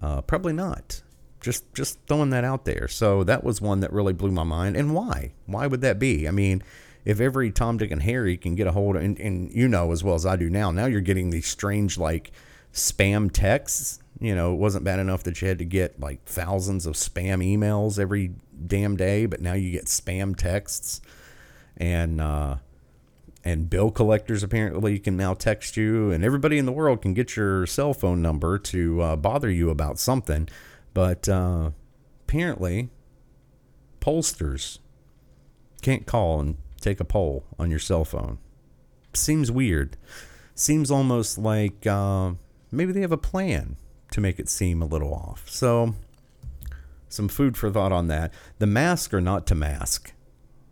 [0.00, 1.02] Uh, probably not.
[1.40, 2.88] Just just throwing that out there.
[2.88, 4.76] So that was one that really blew my mind.
[4.76, 5.32] And why?
[5.46, 6.26] Why would that be?
[6.26, 6.62] I mean,
[7.04, 9.92] if every Tom, Dick, and Harry can get a hold of, and, and you know
[9.92, 12.32] as well as I do now, now you're getting these strange like
[12.72, 14.00] spam texts.
[14.20, 17.44] You know, it wasn't bad enough that you had to get like thousands of spam
[17.44, 18.32] emails every
[18.66, 21.00] damn day, but now you get spam texts
[21.76, 22.56] and uh,
[23.44, 27.36] and bill collectors apparently can now text you, and everybody in the world can get
[27.36, 30.48] your cell phone number to uh, bother you about something.
[30.94, 31.70] But uh,
[32.26, 32.88] apparently,
[34.00, 34.78] pollsters
[35.82, 38.38] can't call and take a poll on your cell phone.
[39.12, 39.96] Seems weird.
[40.54, 42.32] Seems almost like uh,
[42.70, 43.76] maybe they have a plan
[44.12, 45.48] to make it seem a little off.
[45.50, 45.94] So,
[47.14, 48.32] some food for thought on that.
[48.58, 50.12] The mask or not to mask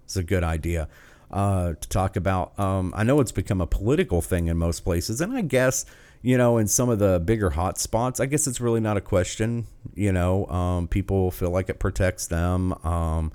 [0.07, 0.89] is a good idea
[1.31, 2.59] uh, to talk about.
[2.59, 5.87] Um, I know it's become a political thing in most places, and I guess
[6.21, 9.01] you know in some of the bigger hot spots, I guess it's really not a
[9.01, 9.67] question.
[9.95, 12.73] You know, um, people feel like it protects them.
[12.85, 13.33] Um,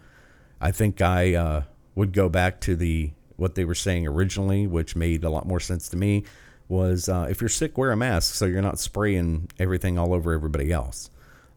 [0.61, 1.63] I think I uh,
[1.95, 5.59] would go back to the what they were saying originally, which made a lot more
[5.59, 6.23] sense to me.
[6.69, 10.33] Was uh, if you're sick, wear a mask so you're not spraying everything all over
[10.33, 11.09] everybody else.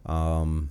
[0.05, 0.69] Um,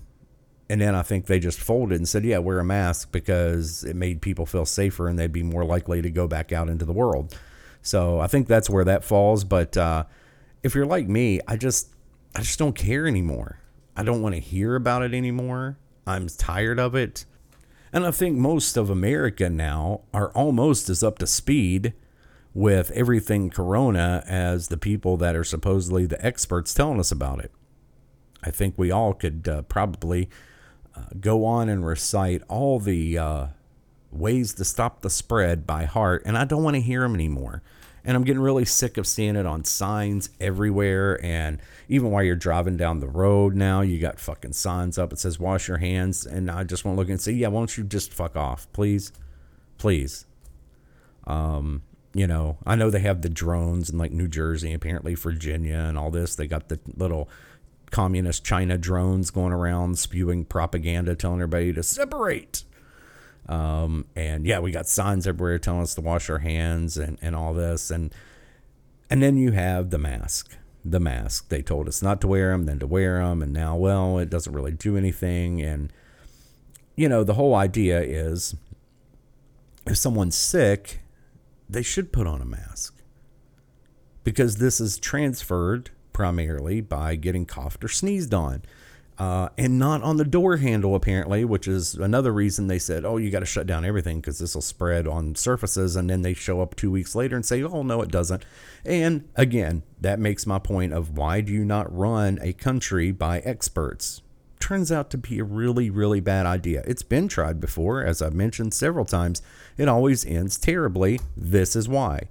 [0.70, 3.96] and then I think they just folded and said, yeah, wear a mask because it
[3.96, 6.92] made people feel safer and they'd be more likely to go back out into the
[6.92, 7.36] world.
[7.82, 9.42] So I think that's where that falls.
[9.42, 10.04] But uh,
[10.62, 11.88] if you're like me, I just
[12.36, 13.58] I just don't care anymore.
[13.96, 15.76] I don't want to hear about it anymore.
[16.06, 17.24] I'm tired of it.
[17.92, 21.94] And I think most of America now are almost as up to speed
[22.54, 27.50] with everything corona as the people that are supposedly the experts telling us about it.
[28.44, 30.30] I think we all could uh, probably
[31.18, 33.46] go on and recite all the uh,
[34.10, 37.62] ways to stop the spread by heart, and I don't want to hear them anymore.
[38.04, 41.22] And I'm getting really sick of seeing it on signs everywhere.
[41.22, 45.12] And even while you're driving down the road now, you got fucking signs up.
[45.12, 46.24] It says wash your hands.
[46.24, 48.66] And I just want to look and say, yeah, why don't you just fuck off,
[48.72, 49.12] please?
[49.76, 50.24] Please.
[51.26, 51.82] Um,
[52.14, 55.98] you know, I know they have the drones in like New Jersey, apparently Virginia, and
[55.98, 56.34] all this.
[56.34, 57.28] They got the little
[57.90, 62.64] communist China drones going around spewing propaganda, telling everybody to separate.
[63.48, 67.34] Um, and yeah, we got signs everywhere telling us to wash our hands and, and
[67.34, 67.90] all this.
[67.90, 68.14] And,
[69.08, 71.48] and then you have the mask, the mask.
[71.48, 73.42] They told us not to wear them, then to wear them.
[73.42, 75.60] And now, well, it doesn't really do anything.
[75.60, 75.92] And,
[76.94, 78.54] you know, the whole idea is
[79.86, 81.00] if someone's sick,
[81.68, 83.00] they should put on a mask
[84.22, 88.60] because this is transferred primarily by getting coughed or sneezed on.
[89.18, 93.16] Uh, and not on the door handle, apparently, which is another reason they said, oh,
[93.16, 95.96] you got to shut down everything because this will spread on surfaces.
[95.96, 98.44] And then they show up two weeks later and say, oh, no, it doesn't.
[98.84, 103.38] And again, that makes my point of why do you not run a country by
[103.38, 104.20] experts?
[104.58, 106.82] Turns out to be a really, really bad idea.
[106.86, 109.40] It's been tried before, as I've mentioned several times.
[109.78, 111.18] It always ends terribly.
[111.34, 112.28] This is why.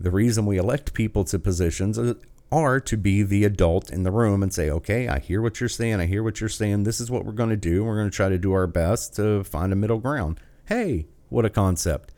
[0.00, 1.98] The reason we elect people to positions
[2.50, 5.68] are to be the adult in the room and say, okay, I hear what you're
[5.68, 6.00] saying.
[6.00, 6.84] I hear what you're saying.
[6.84, 7.84] This is what we're going to do.
[7.84, 10.40] We're going to try to do our best to find a middle ground.
[10.66, 12.12] Hey, what a concept.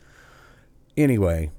[0.95, 1.51] Anyway,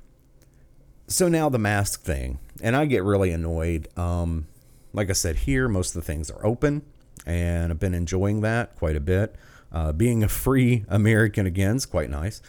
[1.07, 3.89] so now the mask thing, and I get really annoyed.
[3.99, 4.47] Um,
[4.93, 6.83] like I said, here, most of the things are open,
[7.27, 9.37] and I've been enjoying that quite a bit.
[9.71, 12.43] Uh, being a free American again is quite nice.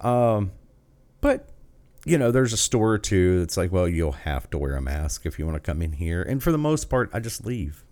[0.00, 0.52] Um,
[1.20, 1.48] but
[2.06, 4.80] you know, there's a store or two that's like, well, you'll have to wear a
[4.80, 6.22] mask if you want to come in here.
[6.22, 7.84] And for the most part, I just leave.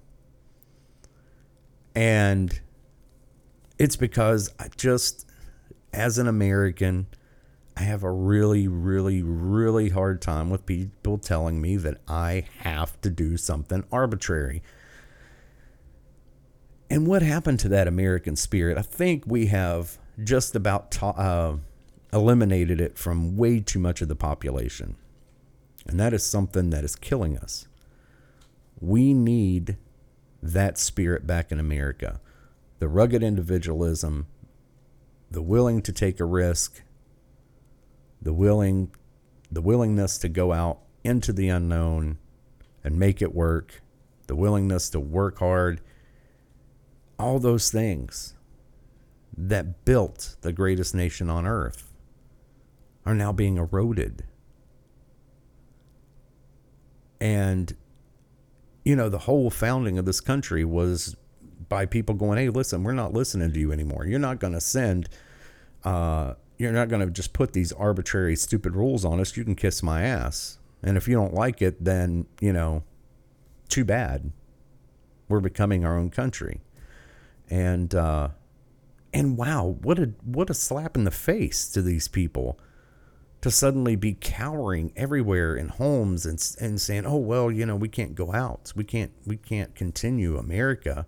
[1.97, 2.61] And
[3.77, 5.27] it's because I just,
[5.93, 7.09] as an American,
[7.77, 13.01] I have a really, really, really hard time with people telling me that I have
[13.01, 14.63] to do something arbitrary.
[16.89, 18.79] And what happened to that American spirit?
[18.79, 21.57] I think we have just about ta- uh,
[22.15, 24.97] eliminated it from way too much of the population.
[25.87, 27.67] And that is something that is killing us.
[28.81, 29.77] We need
[30.41, 32.21] that spirit back in America
[32.81, 34.27] the rugged individualism,
[35.31, 36.83] the willing to take a risk,
[38.21, 38.91] the willing
[39.51, 42.19] the willingness to go out into the unknown
[42.83, 43.83] and make it work,
[44.27, 45.81] the willingness to work hard,
[47.19, 48.35] all those things
[49.37, 51.94] that built the greatest nation on earth
[53.07, 54.25] are now being eroded.
[57.21, 57.75] And,
[58.85, 61.17] you know, the whole founding of this country was
[61.69, 64.05] by people going, hey, listen, we're not listening to you anymore.
[64.07, 65.09] You're not going to send,
[65.85, 69.37] uh, you're not going to just put these arbitrary, stupid rules on us.
[69.37, 70.59] You can kiss my ass.
[70.83, 72.83] And if you don't like it, then, you know,
[73.69, 74.31] too bad.
[75.29, 76.61] We're becoming our own country.
[77.49, 78.29] And, uh,
[79.15, 82.59] and wow, what a what a slap in the face to these people
[83.45, 87.91] to suddenly be cowering everywhere in homes and and saying, "Oh well, you know, we
[87.91, 88.73] can't go out.
[88.75, 91.07] We can't we can't continue America."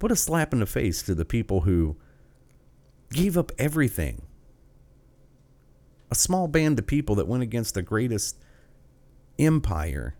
[0.00, 1.96] What a slap in the face to the people who
[3.08, 4.20] gave up everything.
[6.10, 8.36] A small band of people that went against the greatest
[9.38, 10.14] empire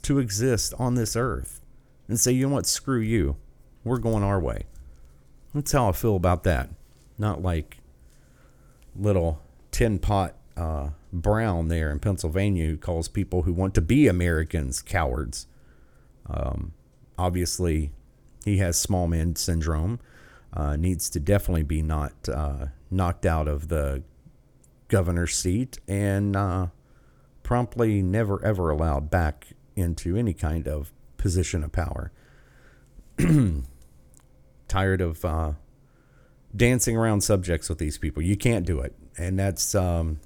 [0.00, 1.60] to exist on this earth
[2.08, 2.64] and say, "You know what?
[2.64, 3.36] Screw you.
[3.84, 4.64] We're going our way."
[5.52, 6.70] That's how I feel about that.
[7.18, 7.82] Not like
[8.96, 14.06] little tin pot uh, Brown there in Pennsylvania who calls people who want to be
[14.06, 15.46] Americans cowards.
[16.28, 16.72] Um,
[17.18, 17.90] obviously,
[18.44, 20.00] he has small man syndrome.
[20.52, 24.02] Uh, needs to definitely be not uh, knocked out of the
[24.88, 26.66] governor's seat and uh,
[27.42, 32.12] promptly never ever allowed back into any kind of position of power.
[34.68, 35.52] Tired of uh,
[36.54, 38.22] dancing around subjects with these people.
[38.22, 40.18] You can't do it and that's um,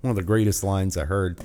[0.00, 1.38] one of the greatest lines I heard.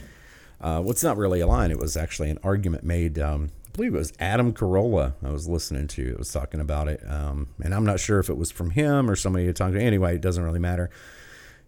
[0.61, 3.19] Uh, it's not really a line; it was actually an argument made.
[3.19, 6.11] Um, I believe it was Adam Carolla I was listening to.
[6.11, 9.09] It was talking about it, um, and I'm not sure if it was from him
[9.09, 9.81] or somebody you talked to.
[9.81, 10.89] Anyway, it doesn't really matter.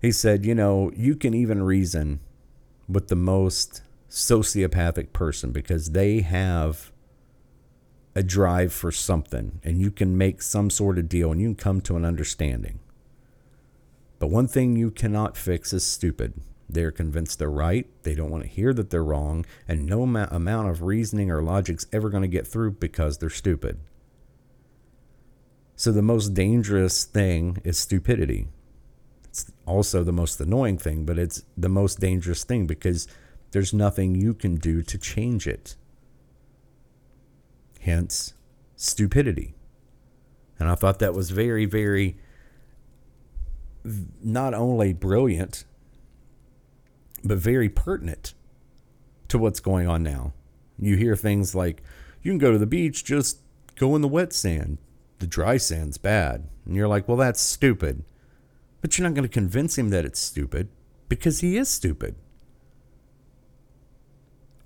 [0.02, 2.20] He said, you know, you can even reason
[2.88, 6.92] with the most sociopathic person because they have
[8.16, 11.56] a drive for something, and you can make some sort of deal, and you can
[11.56, 12.80] come to an understanding.
[14.20, 16.34] But one thing you cannot fix is stupid.
[16.70, 17.88] They are convinced they're right.
[18.04, 21.86] They don't want to hear that they're wrong, and no amount of reasoning or logic's
[21.92, 23.80] ever going to get through because they're stupid.
[25.76, 28.48] So the most dangerous thing is stupidity.
[29.26, 33.08] It's also the most annoying thing, but it's the most dangerous thing because
[33.52, 35.76] there's nothing you can do to change it.
[37.86, 38.34] Hence,
[38.76, 39.54] stupidity.
[40.58, 42.18] And I thought that was very, very
[44.24, 45.66] not only brilliant,
[47.24, 48.34] but very pertinent
[49.28, 50.34] to what's going on now.
[50.80, 51.84] You hear things like,
[52.24, 53.42] you can go to the beach, just
[53.76, 54.80] go in the wet sand.
[55.20, 56.48] the dry sand's bad.
[56.66, 58.04] And you're like, well, that's stupid.
[58.82, 60.70] But you're not going to convince him that it's stupid
[61.08, 62.16] because he is stupid.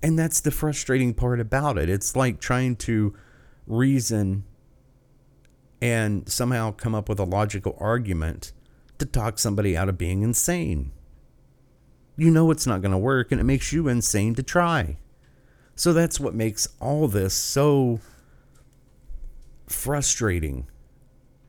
[0.01, 1.89] And that's the frustrating part about it.
[1.89, 3.13] It's like trying to
[3.67, 4.45] reason
[5.81, 8.53] and somehow come up with a logical argument
[8.97, 10.91] to talk somebody out of being insane.
[12.17, 14.97] You know it's not going to work, and it makes you insane to try.
[15.75, 18.01] So that's what makes all this so
[19.67, 20.67] frustrating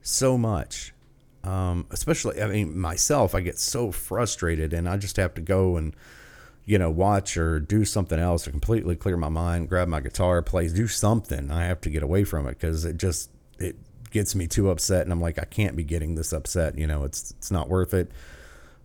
[0.01, 0.95] so much.
[1.43, 5.77] Um, especially, I mean, myself, I get so frustrated, and I just have to go
[5.77, 5.97] and,
[6.71, 10.41] you know, watch or do something else to completely clear my mind, grab my guitar,
[10.41, 11.51] play, do something.
[11.51, 13.75] I have to get away from it because it just it
[14.13, 16.79] gets me too upset, and I'm like, I can't be getting this upset.
[16.79, 18.13] You know, it's it's not worth it.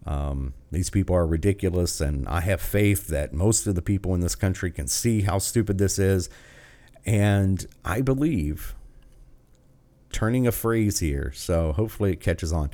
[0.08, 4.22] Um, these people are ridiculous, and I have faith that most of the people in
[4.22, 6.28] this country can see how stupid this is.
[7.06, 8.74] And I believe,
[10.12, 12.72] turning a phrase here, so hopefully it catches on.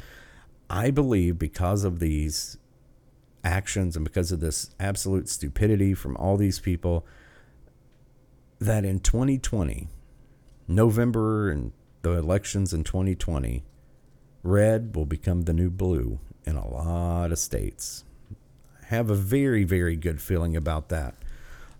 [0.69, 2.55] I believe because of these
[3.43, 7.05] actions and because of this absolute stupidity from all these people,
[8.59, 9.87] that in 2020,
[10.67, 11.71] November and
[12.01, 13.63] the elections in 2020,
[14.43, 18.03] red will become the new blue in a lot of states.
[18.81, 21.15] I have a very, very good feeling about that.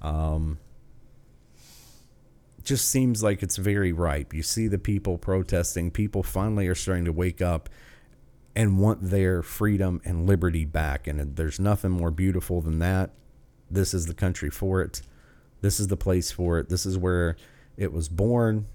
[0.01, 0.59] Um,
[2.63, 4.33] just seems like it's very ripe.
[4.33, 5.91] You see the people protesting.
[5.91, 7.69] People finally are starting to wake up
[8.55, 11.07] and want their freedom and liberty back.
[11.07, 13.11] And there's nothing more beautiful than that.
[13.69, 15.01] This is the country for it.
[15.61, 16.69] This is the place for it.
[16.69, 17.37] This is where
[17.77, 18.67] it was born.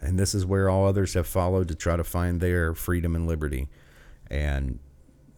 [0.00, 3.26] And this is where all others have followed to try to find their freedom and
[3.26, 3.68] liberty.
[4.30, 4.78] And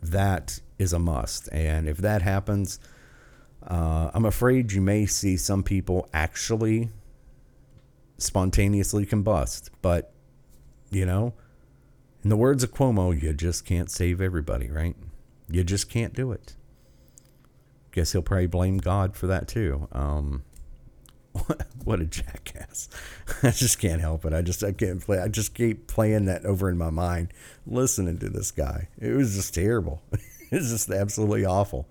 [0.02, 1.48] that is a must.
[1.52, 2.80] And if that happens,
[3.66, 6.90] uh, I'm afraid you may see some people actually
[8.16, 9.70] spontaneously combust.
[9.80, 10.12] But,
[10.90, 11.34] you know,
[12.22, 14.96] in the words of Cuomo, you just can't save everybody, right?
[15.50, 16.54] You just can't do it.
[17.92, 19.88] Guess he'll probably blame God for that too.
[19.92, 20.42] Um,
[21.84, 22.88] what a jackass!
[23.42, 24.32] I just can't help it.
[24.32, 25.18] I just I can't play.
[25.18, 27.32] I just keep playing that over in my mind,
[27.66, 28.88] listening to this guy.
[28.98, 30.02] It was just terrible.
[30.50, 31.88] it's just absolutely awful.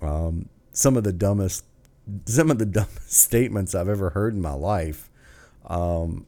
[0.00, 1.64] Um, some of the dumbest,
[2.26, 5.10] some of the dumbest statements I've ever heard in my life.
[5.66, 6.26] Um,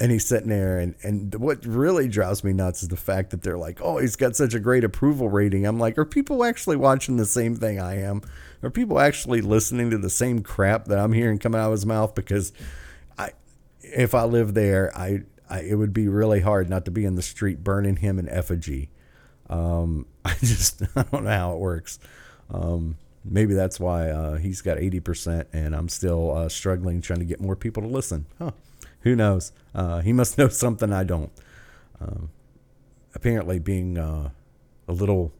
[0.00, 3.42] and he's sitting there and, and what really drives me nuts is the fact that
[3.42, 5.66] they're like oh he's got such a great approval rating.
[5.66, 8.22] I'm like are people actually watching the same thing i am?
[8.62, 11.86] Are people actually listening to the same crap that i'm hearing coming out of his
[11.86, 12.14] mouth?
[12.14, 12.52] Because
[13.18, 13.30] i
[13.82, 17.14] if i lived there i, I it would be really hard not to be in
[17.14, 18.90] the street burning him in effigy.
[19.48, 21.98] Um, i just i don't know how it works.
[22.50, 27.24] Um, maybe that's why uh, he's got 80% and i'm still uh, struggling trying to
[27.24, 28.26] get more people to listen.
[28.38, 28.50] Huh
[29.04, 29.52] who knows?
[29.74, 31.30] Uh, he must know something I don't.
[32.00, 32.30] Um,
[33.14, 34.30] apparently, being uh,
[34.88, 35.32] a little,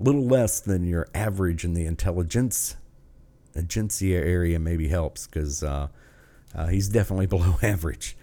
[0.00, 2.76] a little less than your average in the intelligence,
[3.54, 5.88] agencia area maybe helps because uh,
[6.54, 8.16] uh, he's definitely below average.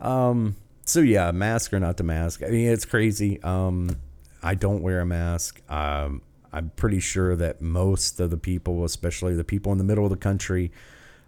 [0.00, 2.42] Um, so yeah, mask or not to mask.
[2.42, 3.42] I mean, it's crazy.
[3.42, 3.96] Um,
[4.42, 5.60] I don't wear a mask.
[5.70, 6.22] Um,
[6.52, 10.10] I'm pretty sure that most of the people, especially the people in the middle of
[10.10, 10.70] the country,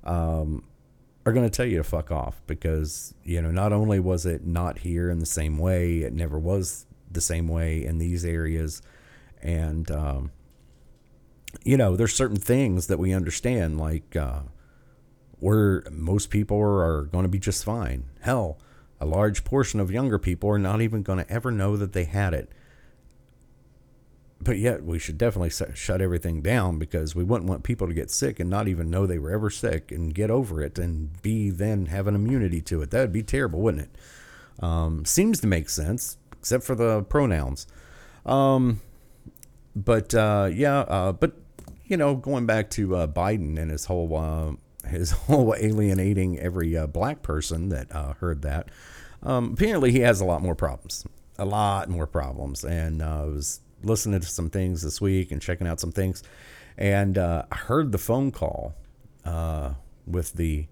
[0.05, 0.63] um,
[1.29, 4.47] are going to tell you to fuck off because, you know, not only was it
[4.47, 8.81] not here in the same way, it never was the same way in these areas.
[9.43, 10.31] And, um,
[11.65, 14.41] you know, there's certain things that we understand, like uh,
[15.39, 18.05] where most people are, going to be just fine.
[18.23, 18.59] Hell,
[18.99, 22.05] a large portion of younger people are not even going to ever know that they
[22.05, 22.51] had it
[24.49, 28.11] but yet we should definitely shut everything down because we wouldn't want people to get
[28.11, 31.51] sick and not even know they were ever sick and get over it and be
[31.51, 32.91] then have an immunity to it.
[32.91, 34.65] That would be terrible, wouldn't it?
[34.65, 37.67] Um, seems to make sense, except for the pronouns.
[38.25, 38.81] Um,
[39.77, 41.33] but uh, yeah, uh, but
[41.85, 44.53] you know, going back to uh, Biden and his whole uh,
[44.89, 48.71] his whole alienating every uh, black person that uh, heard that.
[49.23, 51.07] Um, apparently, he has a lot more problems,
[51.39, 55.81] a lot more problems, and was listening to some things this week and checking out
[55.81, 56.23] some things,
[56.77, 58.75] and uh, I heard the phone call
[59.25, 59.75] uh,
[60.07, 60.67] with the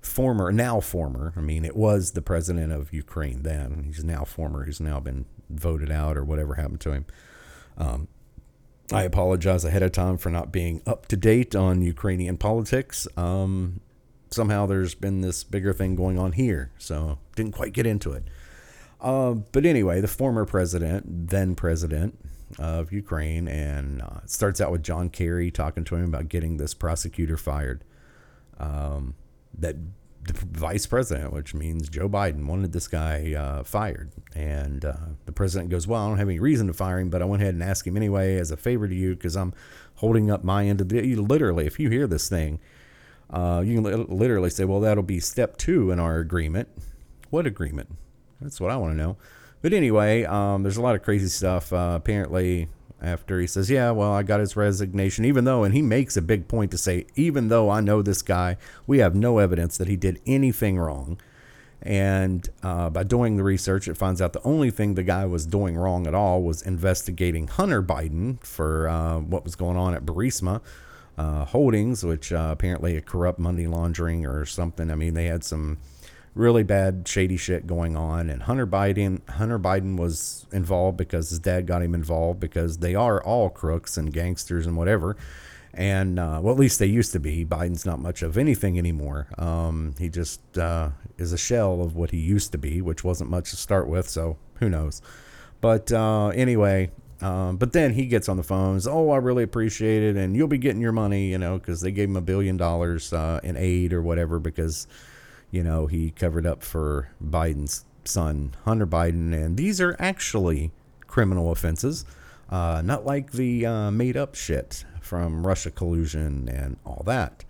[0.00, 1.32] former, now former.
[1.36, 3.84] I mean, it was the president of Ukraine then.
[3.86, 4.64] He's now former.
[4.64, 7.06] He's now been voted out or whatever happened to him.
[7.76, 8.08] Um,
[8.92, 13.08] I apologize ahead of time for not being up to date on Ukrainian politics.
[13.16, 13.80] Um,
[14.30, 18.24] somehow there's been this bigger thing going on here, so didn't quite get into it.
[19.00, 22.18] Uh, but anyway, the former president, then president,
[22.58, 26.56] of Ukraine, and uh, it starts out with John Kerry talking to him about getting
[26.56, 27.84] this prosecutor fired.
[28.58, 29.14] Um,
[29.58, 29.76] that
[30.26, 34.12] the vice president, which means Joe Biden, wanted this guy uh, fired.
[34.34, 37.22] And uh, the president goes, Well, I don't have any reason to fire him, but
[37.22, 39.52] I went ahead and asked him anyway as a favor to you because I'm
[39.96, 41.14] holding up my end of the.
[41.16, 42.58] Literally, if you hear this thing,
[43.30, 46.68] uh, you can literally say, Well, that'll be step two in our agreement.
[47.30, 47.90] What agreement?
[48.40, 49.16] That's what I want to know.
[49.64, 51.72] But anyway, um, there's a lot of crazy stuff.
[51.72, 52.68] Uh, apparently,
[53.00, 56.20] after he says, Yeah, well, I got his resignation, even though, and he makes a
[56.20, 59.88] big point to say, even though I know this guy, we have no evidence that
[59.88, 61.18] he did anything wrong.
[61.80, 65.46] And uh, by doing the research, it finds out the only thing the guy was
[65.46, 70.04] doing wrong at all was investigating Hunter Biden for uh, what was going on at
[70.04, 70.60] Burisma
[71.16, 74.90] uh, Holdings, which uh, apparently a corrupt money laundering or something.
[74.90, 75.78] I mean, they had some
[76.34, 81.38] really bad shady shit going on and Hunter Biden Hunter Biden was involved because his
[81.38, 85.16] dad got him involved because they are all crooks and gangsters and whatever.
[85.72, 87.44] And uh, well at least they used to be.
[87.44, 89.28] Biden's not much of anything anymore.
[89.38, 93.30] Um, he just uh, is a shell of what he used to be which wasn't
[93.30, 95.02] much to start with so who knows?
[95.60, 98.86] But uh, anyway um, but then he gets on the phones.
[98.86, 101.90] Oh, I really appreciate it, and you'll be getting your money, you know, because they
[101.90, 104.86] gave him a billion dollars uh, in aid or whatever because
[105.54, 110.72] you know, he covered up for Biden's son, Hunter Biden, and these are actually
[111.06, 112.04] criminal offenses,
[112.50, 117.44] uh, not like the uh, made up shit from Russia collusion and all that.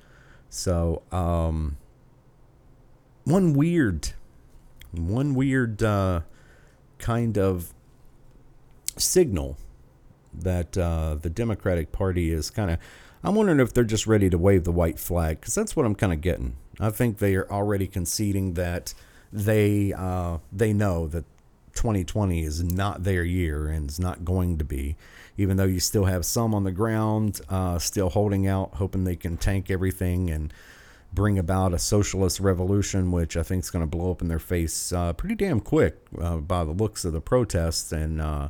[0.51, 1.79] So, um,
[3.25, 4.11] one weird,
[4.93, 6.21] one weird uh,
[6.99, 7.73] kind of
[8.99, 9.57] signal
[10.35, 12.79] that uh, the Democratic Party is kind of.
[13.23, 15.95] I'm wondering if they're just ready to wave the white flag because that's what I'm
[15.95, 16.59] kind of getting.
[16.81, 18.95] I think they are already conceding that
[19.33, 21.25] they uh, they know that
[21.75, 24.97] 2020 is not their year and is not going to be.
[25.37, 29.17] Even though you still have some on the ground, uh, still holding out, hoping they
[29.17, 30.55] can tank everything and
[31.13, 34.39] bring about a socialist revolution, which I think is going to blow up in their
[34.39, 38.49] face uh, pretty damn quick uh, by the looks of the protests and uh,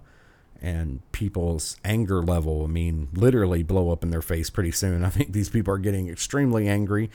[0.61, 2.65] and people's anger level.
[2.65, 5.05] I mean, literally blow up in their face pretty soon.
[5.07, 7.11] I think these people are getting extremely angry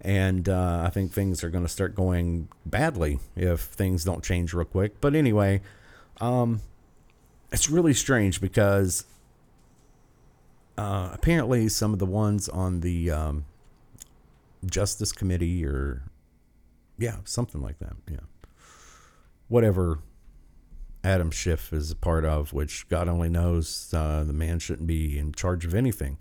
[0.00, 4.54] and uh, I think things are going to start going badly if things don't change
[4.54, 5.00] real quick.
[5.00, 5.60] But anyway,
[6.20, 6.60] um,
[7.50, 9.04] it's really strange because
[10.76, 13.44] uh, apparently some of the ones on the um,
[14.64, 16.02] Justice Committee or
[16.96, 17.96] yeah, something like that.
[18.10, 18.20] Yeah,
[19.48, 20.00] whatever
[21.02, 25.18] Adam Schiff is a part of, which God only knows uh, the man shouldn't be
[25.18, 26.18] in charge of anything.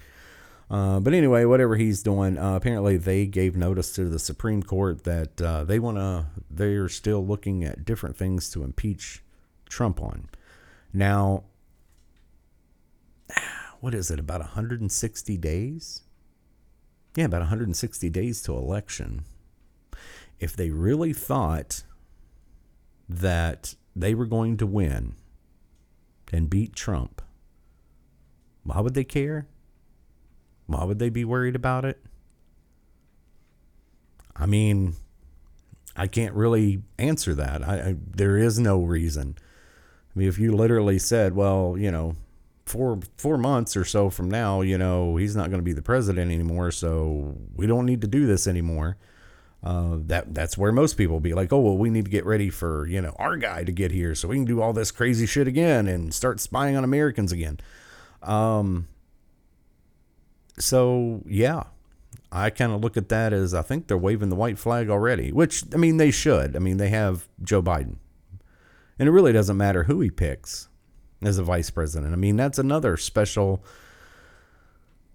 [0.69, 5.05] Uh, but anyway, whatever he's doing, uh, apparently they gave notice to the Supreme Court
[5.05, 6.25] that uh, they want to.
[6.49, 9.23] They're still looking at different things to impeach
[9.69, 10.29] Trump on.
[10.93, 11.43] Now,
[13.79, 14.19] what is it?
[14.19, 16.01] About 160 days?
[17.15, 19.23] Yeah, about 160 days to election.
[20.39, 21.83] If they really thought
[23.07, 25.15] that they were going to win
[26.31, 27.21] and beat Trump,
[28.63, 29.47] why would they care?
[30.67, 31.99] Why would they be worried about it?
[34.35, 34.93] I mean,
[35.95, 37.67] I can't really answer that.
[37.67, 39.35] I, I, there is no reason.
[40.15, 42.15] I mean, if you literally said, well, you know,
[42.65, 45.81] four four months or so from now, you know, he's not going to be the
[45.81, 48.97] president anymore, so we don't need to do this anymore.
[49.63, 52.49] Uh, that that's where most people be like, oh well, we need to get ready
[52.49, 55.25] for you know our guy to get here so we can do all this crazy
[55.25, 57.59] shit again and start spying on Americans again.
[58.21, 58.87] Um,
[60.59, 61.63] so yeah,
[62.31, 65.31] I kind of look at that as I think they're waving the white flag already,
[65.31, 66.55] which I mean they should.
[66.55, 67.97] I mean they have Joe Biden,
[68.99, 70.69] and it really doesn't matter who he picks
[71.21, 72.13] as a vice president.
[72.13, 73.63] I mean that's another special.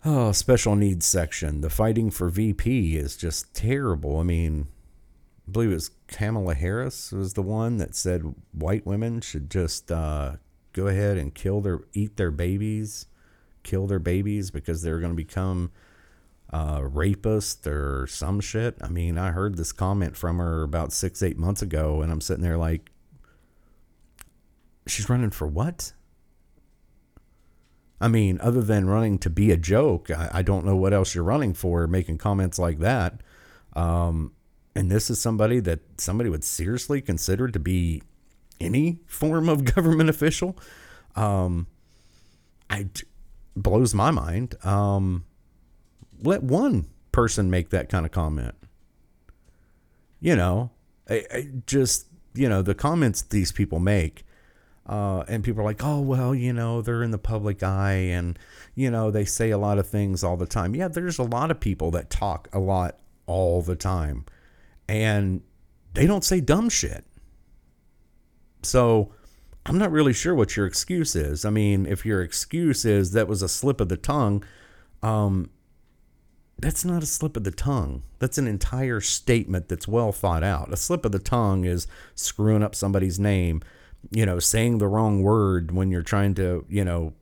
[0.05, 1.61] Oh, special needs section.
[1.61, 4.19] The fighting for VP is just terrible.
[4.19, 4.67] I mean,
[5.47, 9.93] I believe it was Kamala Harris was the one that said white women should just
[9.93, 10.39] uh,
[10.73, 13.07] go ahead and kill their eat their babies
[13.63, 15.71] kill their babies because they're going to become
[16.53, 18.77] uh, rapists or some shit.
[18.83, 22.21] I mean, I heard this comment from her about six, eight months ago, and I'm
[22.21, 22.91] sitting there like,
[24.87, 25.93] she's running for what?
[28.01, 31.15] I mean, other than running to be a joke, I, I don't know what else
[31.15, 33.21] you're running for, making comments like that.
[33.75, 34.33] Um,
[34.75, 38.03] and this is somebody that somebody would seriously consider to be
[38.61, 40.59] any form of government official.
[41.15, 41.67] Um,
[42.69, 42.89] I,
[43.57, 44.55] blows my mind.
[44.65, 45.25] Um,
[46.23, 48.55] let one person make that kind of comment.
[50.21, 50.71] You know,
[51.09, 54.25] I, I just you know the comments these people make.
[54.85, 58.37] Uh, and people are like, oh, well, you know, they're in the public eye and,
[58.75, 60.75] you know, they say a lot of things all the time.
[60.75, 64.25] Yeah, there's a lot of people that talk a lot all the time.
[64.89, 65.41] and
[65.95, 67.05] they don't say dumb shit.
[68.63, 69.13] So
[69.65, 71.45] I'm not really sure what your excuse is.
[71.45, 74.43] I mean, if your excuse is that was a slip of the tongue,
[75.03, 75.51] um,
[76.59, 78.03] that's not a slip of the tongue.
[78.19, 80.73] That's an entire statement that's well thought out.
[80.73, 83.63] A slip of the tongue is screwing up somebody's name,
[84.11, 87.15] you know, saying the wrong word when you're trying to, you know,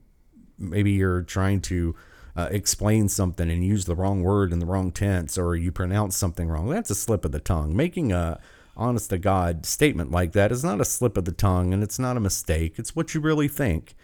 [0.58, 1.94] maybe you're trying to
[2.36, 6.16] uh, explain something and use the wrong word in the wrong tense or you pronounce
[6.16, 6.68] something wrong.
[6.68, 7.76] That's a slip of the tongue.
[7.76, 8.40] Making a
[8.80, 11.98] honest to God statement like that is not a slip of the tongue and it's
[11.98, 12.78] not a mistake.
[12.78, 13.94] It's what you really think.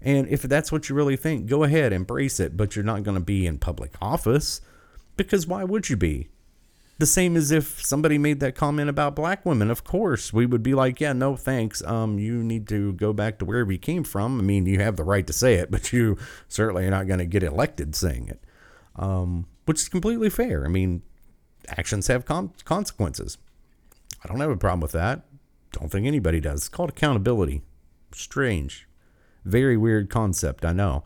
[0.00, 3.16] And if that's what you really think, go ahead, embrace it, but you're not going
[3.16, 4.60] to be in public office
[5.16, 6.28] because why would you be?
[6.98, 9.70] The same as if somebody made that comment about black women.
[9.70, 11.82] Of course, we would be like, yeah, no thanks.
[11.82, 14.38] Um, you need to go back to wherever you came from.
[14.38, 16.16] I mean, you have the right to say it, but you
[16.48, 18.40] certainly are not going to get elected saying it,
[18.96, 20.64] um, which is completely fair.
[20.64, 21.02] I mean,
[21.68, 23.36] actions have con- consequences.
[24.26, 25.22] I don't have a problem with that.
[25.70, 26.62] Don't think anybody does.
[26.62, 27.62] It's called accountability.
[28.12, 28.88] Strange.
[29.44, 31.04] Very weird concept, I know.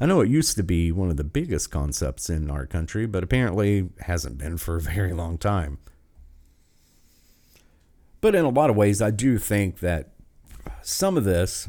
[0.00, 3.22] I know it used to be one of the biggest concepts in our country, but
[3.22, 5.78] apparently hasn't been for a very long time.
[8.22, 10.14] But in a lot of ways, I do think that
[10.80, 11.68] some of this,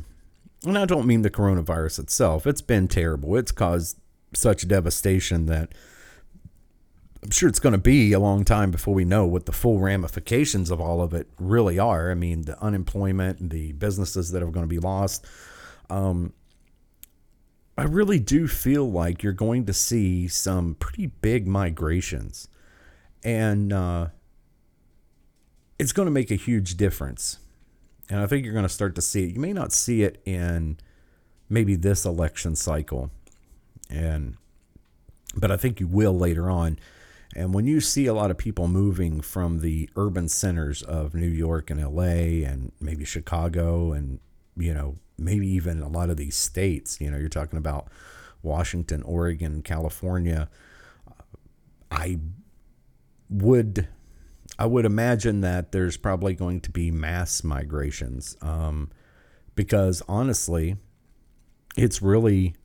[0.66, 3.36] and I don't mean the coronavirus itself, it's been terrible.
[3.36, 4.00] It's caused
[4.34, 5.74] such devastation that
[7.24, 9.80] I'm sure it's going to be a long time before we know what the full
[9.80, 12.12] ramifications of all of it really are.
[12.12, 15.26] I mean, the unemployment the businesses that are going to be lost.
[15.90, 16.34] Um,
[17.78, 22.48] I really do feel like you're going to see some pretty big migrations.
[23.24, 24.08] And uh,
[25.80, 27.40] it's going to make a huge difference.
[28.10, 29.34] And I think you're going to start to see it.
[29.34, 30.78] You may not see it in
[31.50, 33.12] maybe this election cycle.
[33.90, 34.36] And
[35.36, 36.78] but I think you will later on.
[37.36, 41.28] And when you see a lot of people moving from the urban centers of New
[41.28, 44.20] York and LA and maybe Chicago and,
[44.56, 47.88] you know, maybe even a lot of these states, you know, you're talking about
[48.42, 50.50] Washington, Oregon, California,
[51.90, 52.20] I
[53.30, 53.88] would
[54.60, 58.92] I would imagine that there's probably going to be mass migrations um,
[59.56, 60.76] because honestly,
[61.76, 62.56] it's really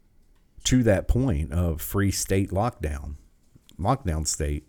[0.64, 3.14] to that point of free state lockdown
[3.78, 4.68] lockdown state.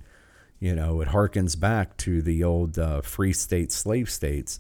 [0.60, 4.60] You know, it harkens back to the old uh, free state slave states.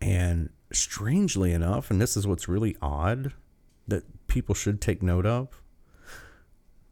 [0.00, 3.32] And strangely enough, and this is what's really odd
[3.86, 5.62] that people should take note of,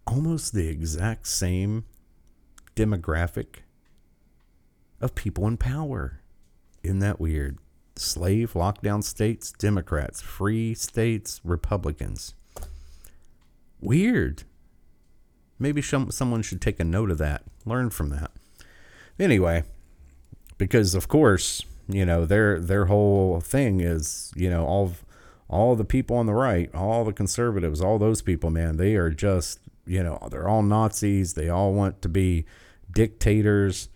[0.07, 1.85] almost the exact same
[2.77, 3.61] demographic
[5.01, 6.21] of people in power.
[6.83, 7.59] Isn't that weird?
[7.97, 12.35] Slave lockdown states, Democrats, free states, Republicans.
[13.81, 14.45] Weird.
[15.63, 18.33] Maybe some, someone should take a note of that, learn from that.
[19.19, 19.63] Anyway,
[20.59, 24.93] because of course, you know, their their whole thing is, you know, all
[25.49, 29.11] all the people on the right, all the conservatives, all those people, man, they are
[29.11, 31.35] just, you know, they're all Nazis.
[31.35, 32.47] They all want to be
[32.91, 33.89] dictators.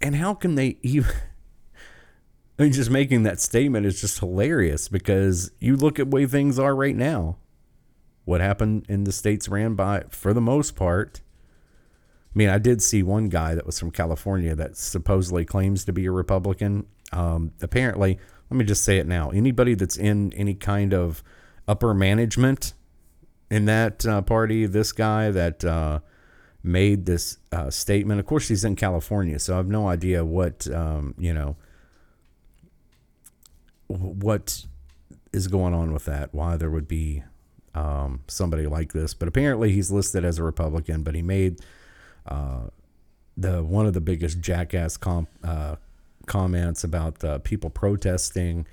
[0.00, 1.14] And how can they even
[2.58, 6.58] I mean, just making that statement is just hilarious because you look at way things
[6.58, 7.38] are right now
[8.24, 11.20] what happened in the states ran by, for the most part.
[12.34, 15.92] I mean, I did see one guy that was from California that supposedly claims to
[15.92, 16.86] be a Republican.
[17.12, 18.18] Um, apparently,
[18.48, 21.22] let me just say it now anybody that's in any kind of
[21.68, 22.74] upper management
[23.50, 26.00] in that uh, party, this guy that uh,
[26.62, 30.66] made this uh, statement, of course, he's in California, so I have no idea what,
[30.72, 31.56] um, you know,
[33.88, 34.64] what
[35.34, 37.24] is going on with that, why there would be
[37.74, 39.14] um, somebody like this.
[39.14, 41.02] But apparently, he's listed as a Republican.
[41.02, 41.60] But he made
[42.26, 42.68] uh,
[43.36, 45.76] the one of the biggest jackass com- uh,
[46.26, 48.66] comments about uh, people protesting.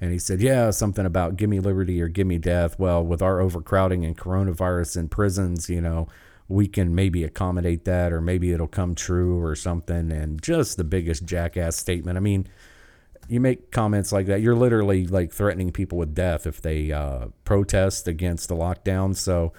[0.00, 3.22] And he said, "Yeah, something about give me liberty or give me death." Well, with
[3.22, 6.08] our overcrowding and coronavirus in prisons, you know,
[6.48, 10.12] we can maybe accommodate that, or maybe it'll come true, or something.
[10.12, 12.18] And just the biggest jackass statement.
[12.18, 12.46] I mean,
[13.28, 17.26] you make comments like that, you're literally like threatening people with death if they uh,
[17.44, 19.16] protest against the lockdown.
[19.16, 19.52] So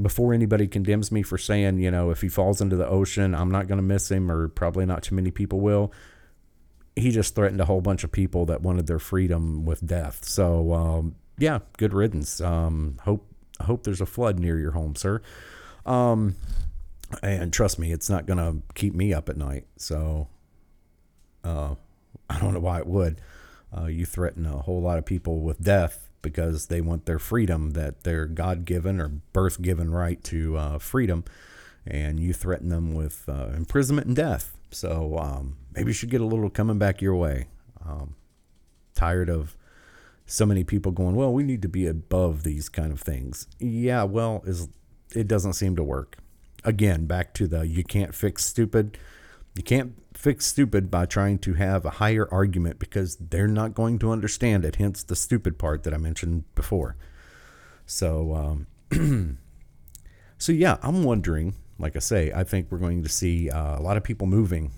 [0.00, 3.50] before anybody condemns me for saying, you know, if he falls into the ocean, I'm
[3.50, 5.92] not going to miss him, or probably not too many people will.
[6.94, 10.24] He just threatened a whole bunch of people that wanted their freedom with death.
[10.24, 12.40] So um, yeah, good riddance.
[12.40, 13.26] Um, hope
[13.60, 15.20] hope there's a flood near your home, sir.
[15.84, 16.36] Um,
[17.22, 19.66] and trust me, it's not going to keep me up at night.
[19.76, 20.28] So.
[21.44, 21.76] Uh,
[22.30, 23.20] I don't know why it would.
[23.76, 27.70] Uh, you threaten a whole lot of people with death because they want their freedom,
[27.72, 31.24] that their God given or birth given right to uh, freedom.
[31.86, 34.56] and you threaten them with uh, imprisonment and death.
[34.70, 37.46] So um, maybe you should get a little coming back your way.
[37.84, 38.14] Um,
[38.94, 39.56] tired of
[40.26, 43.46] so many people going, well, we need to be above these kind of things.
[43.58, 44.68] Yeah, well, is
[45.14, 46.18] it doesn't seem to work.
[46.64, 48.98] Again, back to the you can't fix stupid.
[49.54, 54.00] You can't fix stupid by trying to have a higher argument because they're not going
[54.00, 54.74] to understand it.
[54.74, 56.96] Hence the stupid part that I mentioned before.
[57.86, 59.38] So, um,
[60.38, 61.54] so yeah, I'm wondering.
[61.78, 64.72] Like I say, I think we're going to see uh, a lot of people moving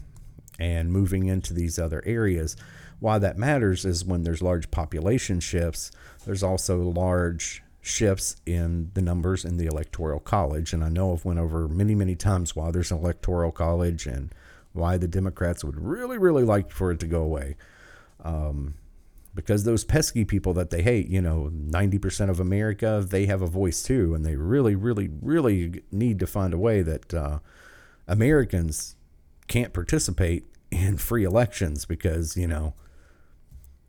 [0.59, 2.55] and moving into these other areas.
[2.99, 5.91] Why that matters is when there's large population shifts,
[6.27, 10.75] there's also large shifts in the numbers in the electoral college.
[10.75, 14.35] And I know I've went over many, many times why there's an electoral college and
[14.73, 17.57] why the Democrats would really, really like for it to go away.
[18.23, 18.75] Um,
[19.35, 23.47] because those pesky people that they hate, you know, 90% of America, they have a
[23.47, 24.15] voice too.
[24.15, 27.39] And they really, really, really need to find a way that uh,
[28.09, 28.97] Americans
[29.47, 32.75] can't participate in free elections because, you know,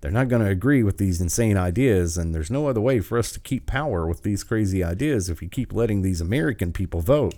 [0.02, 2.18] they're not going to agree with these insane ideas.
[2.18, 5.42] And there's no other way for us to keep power with these crazy ideas if
[5.42, 7.36] you keep letting these American people vote.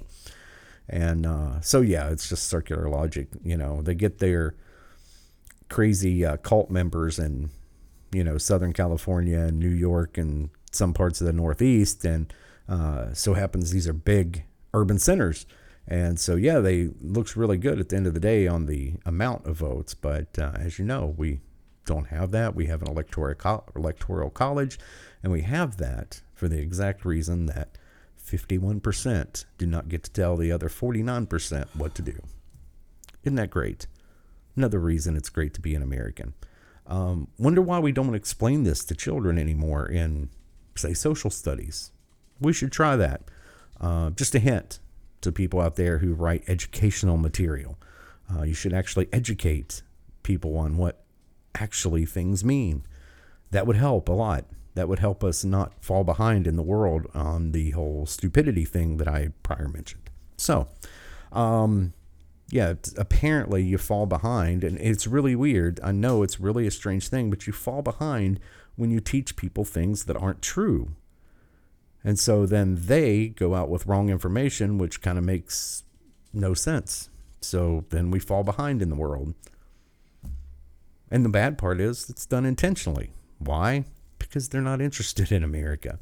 [0.89, 3.27] And uh, so, yeah, it's just circular logic.
[3.43, 4.55] You know, they get their
[5.69, 7.49] crazy uh, cult members in,
[8.11, 12.03] you know, Southern California and New York and some parts of the Northeast.
[12.05, 12.33] And
[12.67, 15.45] uh, so happens these are big urban centers.
[15.87, 18.95] And so, yeah, they looks really good at the end of the day on the
[19.05, 19.93] amount of votes.
[19.93, 21.41] But uh, as you know, we
[21.85, 22.55] don't have that.
[22.55, 24.79] We have an electoral co- electoral college,
[25.21, 27.77] and we have that for the exact reason that
[28.25, 32.19] 51% do not get to tell the other 49% what to do.
[33.23, 33.87] Isn't that great?
[34.55, 36.33] Another reason it's great to be an American.
[36.85, 40.29] Um, wonder why we don't explain this to children anymore in,
[40.75, 41.91] say, social studies.
[42.39, 43.23] We should try that.
[43.79, 44.79] Uh, just a hint
[45.21, 47.77] to people out there who write educational material.
[48.33, 49.81] Uh, you should actually educate
[50.23, 51.03] people on what
[51.55, 52.83] actually things mean.
[53.51, 54.45] That would help a lot.
[54.75, 58.97] That would help us not fall behind in the world on the whole stupidity thing
[58.97, 60.09] that I prior mentioned.
[60.35, 60.67] So,
[61.31, 61.93] um,
[62.49, 65.79] yeah, apparently you fall behind, and it's really weird.
[65.83, 68.39] I know it's really a strange thing, but you fall behind
[68.75, 70.95] when you teach people things that aren't true.
[72.03, 75.83] And so then they go out with wrong information, which kind of makes
[76.33, 77.09] no sense.
[77.41, 79.33] So then we fall behind in the world.
[81.09, 83.11] And the bad part is it's done intentionally.
[83.39, 83.85] Why?
[84.33, 85.99] Because they're not interested in America.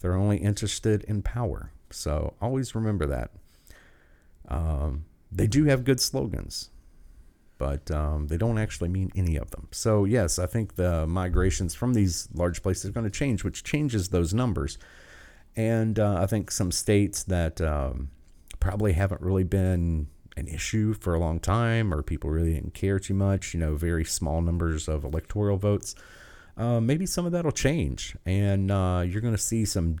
[0.00, 1.70] They're only interested in power.
[1.90, 3.30] So always remember that.
[4.48, 6.70] Um, they do have good slogans,
[7.58, 9.68] but um, they don't actually mean any of them.
[9.70, 13.62] So, yes, I think the migrations from these large places are going to change, which
[13.62, 14.76] changes those numbers.
[15.54, 18.10] And uh, I think some states that um,
[18.58, 22.98] probably haven't really been an issue for a long time or people really didn't care
[22.98, 25.94] too much, you know, very small numbers of electoral votes,
[26.60, 28.14] uh, maybe some of that will change.
[28.26, 29.96] And uh, you're going to see some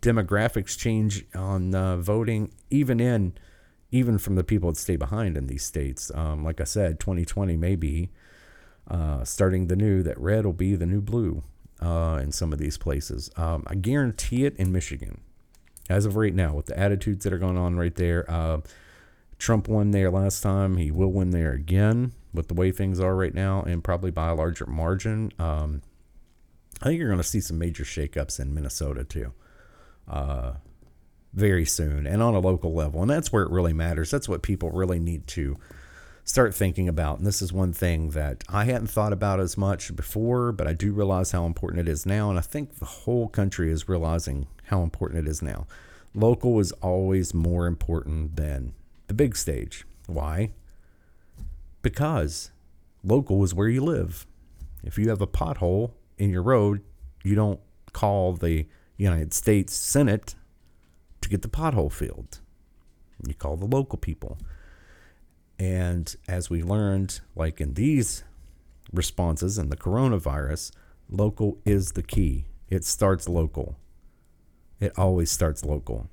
[0.00, 3.34] demographics change on uh, voting, even in
[3.90, 6.10] even from the people that stay behind in these states.
[6.14, 8.10] Um, like I said, 2020 may be
[8.90, 11.44] uh, starting the new that red will be the new blue
[11.80, 13.30] uh, in some of these places.
[13.36, 15.20] Um, I guarantee it in Michigan,
[15.88, 18.28] as of right now, with the attitudes that are going on right there.
[18.28, 18.62] Uh,
[19.38, 20.76] Trump won there last time.
[20.76, 24.28] He will win there again with the way things are right now, and probably by
[24.28, 25.32] a larger margin.
[25.38, 25.82] Um,
[26.82, 29.32] I think you're going to see some major shakeups in Minnesota too,
[30.08, 30.54] uh,
[31.32, 33.00] very soon, and on a local level.
[33.00, 34.10] And that's where it really matters.
[34.10, 35.56] That's what people really need to
[36.24, 37.18] start thinking about.
[37.18, 40.72] And this is one thing that I hadn't thought about as much before, but I
[40.72, 42.30] do realize how important it is now.
[42.30, 45.66] And I think the whole country is realizing how important it is now.
[46.14, 48.72] Local is always more important than
[49.06, 49.84] the big stage.
[50.06, 50.50] Why?
[51.84, 52.50] Because
[53.04, 54.26] local is where you live.
[54.82, 56.80] If you have a pothole in your road,
[57.22, 57.60] you don't
[57.92, 58.66] call the
[58.96, 60.34] United States Senate
[61.20, 62.40] to get the pothole filled.
[63.26, 64.38] You call the local people.
[65.58, 68.24] And as we learned, like in these
[68.90, 70.72] responses in the coronavirus,
[71.10, 72.46] local is the key.
[72.70, 73.76] It starts local.
[74.80, 76.08] It always starts local.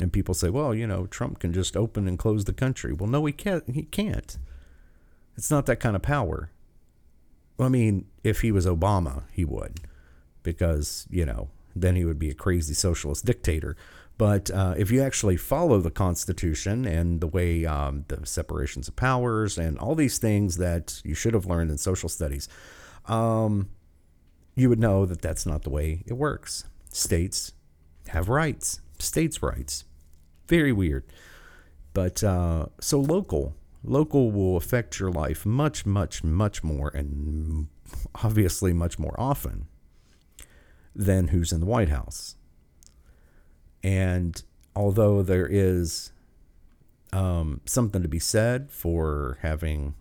[0.00, 2.92] And people say, well, you know, Trump can just open and close the country.
[2.92, 3.68] Well, no, he can't.
[3.68, 4.38] He can't.
[5.38, 6.50] It's not that kind of power.
[7.60, 9.80] I mean, if he was Obama, he would,
[10.42, 13.76] because, you know, then he would be a crazy socialist dictator.
[14.18, 18.96] But uh, if you actually follow the Constitution and the way um, the separations of
[18.96, 22.48] powers and all these things that you should have learned in social studies,
[23.06, 23.68] um,
[24.56, 26.64] you would know that that's not the way it works.
[26.90, 27.52] States
[28.08, 29.84] have rights, states' rights.
[30.48, 31.04] Very weird.
[31.94, 37.68] But uh, so local, local will affect your life much, much, much more, and
[38.22, 39.66] obviously much more often
[40.94, 42.36] than who's in the White House.
[43.82, 44.42] And
[44.74, 46.12] although there is
[47.12, 49.94] um, something to be said for having,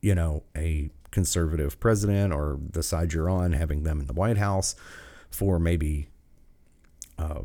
[0.00, 4.38] you know, a conservative president or the side you're on, having them in the White
[4.38, 4.76] House
[5.30, 6.08] for maybe
[7.18, 7.42] uh,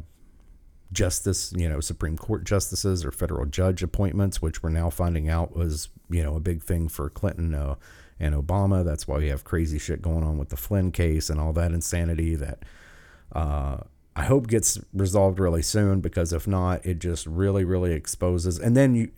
[0.92, 5.56] justice, you know, Supreme Court justices or federal judge appointments, which we're now finding out
[5.56, 7.76] was, you know, a big thing for Clinton uh,
[8.20, 8.84] and Obama.
[8.84, 11.72] That's why we have crazy shit going on with the Flynn case and all that
[11.72, 12.60] insanity that
[13.32, 13.78] uh,
[14.16, 18.58] I hope gets resolved really soon because if not, it just really, really exposes.
[18.58, 19.12] And then you,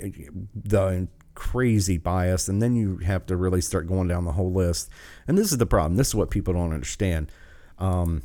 [0.56, 4.90] the crazy bias, and then you have to really start going down the whole list.
[5.28, 5.96] And this is the problem.
[5.96, 7.32] This is what people don't understand.
[7.78, 8.24] Um,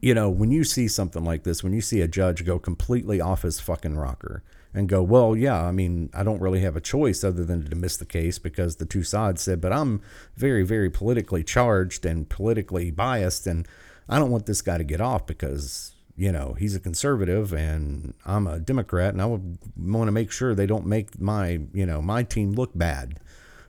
[0.00, 3.20] you know, when you see something like this, when you see a judge go completely
[3.20, 4.42] off his fucking rocker
[4.72, 7.68] and go, well, yeah, I mean, I don't really have a choice other than to
[7.68, 10.00] dismiss the case because the two sides said, but I'm
[10.36, 13.66] very, very politically charged and politically biased, and
[14.08, 18.14] I don't want this guy to get off because, you know, he's a conservative and
[18.24, 21.84] I'm a Democrat, and I would want to make sure they don't make my, you
[21.84, 23.18] know, my team look bad.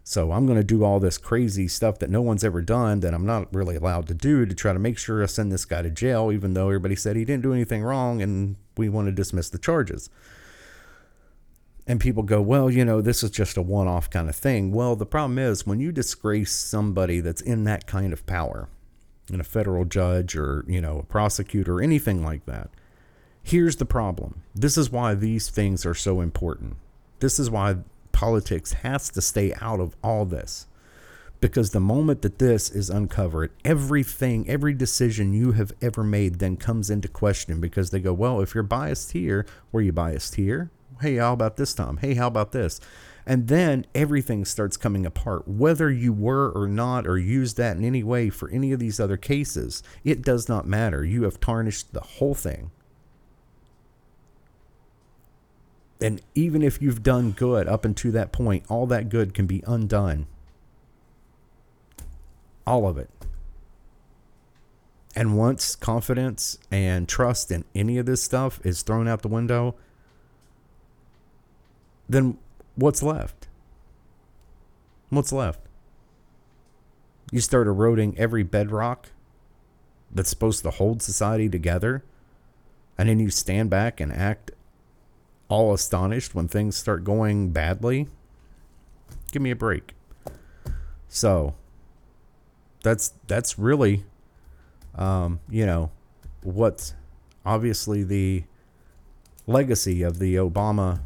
[0.03, 3.13] So I'm going to do all this crazy stuff that no one's ever done that
[3.13, 5.83] I'm not really allowed to do to try to make sure I send this guy
[5.83, 9.11] to jail, even though everybody said he didn't do anything wrong and we want to
[9.11, 10.09] dismiss the charges.
[11.85, 14.71] And people go, well, you know, this is just a one off kind of thing.
[14.71, 18.69] Well, the problem is when you disgrace somebody that's in that kind of power,
[19.31, 22.69] in a federal judge or, you know, a prosecutor, or anything like that,
[23.43, 24.41] here's the problem.
[24.53, 26.77] This is why these things are so important.
[27.19, 27.77] This is why
[28.11, 30.67] politics has to stay out of all this.
[31.39, 36.55] Because the moment that this is uncovered, everything, every decision you have ever made then
[36.55, 40.69] comes into question because they go, well, if you're biased here, were you biased here?
[41.01, 41.97] Hey, how about this, Tom?
[41.97, 42.79] Hey, how about this?
[43.25, 45.47] And then everything starts coming apart.
[45.47, 48.99] Whether you were or not, or used that in any way for any of these
[48.99, 51.03] other cases, it does not matter.
[51.03, 52.71] You have tarnished the whole thing.
[56.01, 59.63] And even if you've done good up until that point, all that good can be
[59.67, 60.25] undone.
[62.65, 63.09] All of it.
[65.15, 69.75] And once confidence and trust in any of this stuff is thrown out the window,
[72.09, 72.37] then
[72.75, 73.47] what's left?
[75.09, 75.59] What's left?
[77.31, 79.09] You start eroding every bedrock
[80.09, 82.03] that's supposed to hold society together,
[82.97, 84.51] and then you stand back and act
[85.51, 88.07] all astonished when things start going badly.
[89.31, 89.93] Give me a break.
[91.09, 91.55] So
[92.83, 94.05] that's that's really
[94.95, 95.91] um, you know
[96.41, 96.93] what
[97.45, 98.45] obviously the
[99.45, 101.01] legacy of the Obama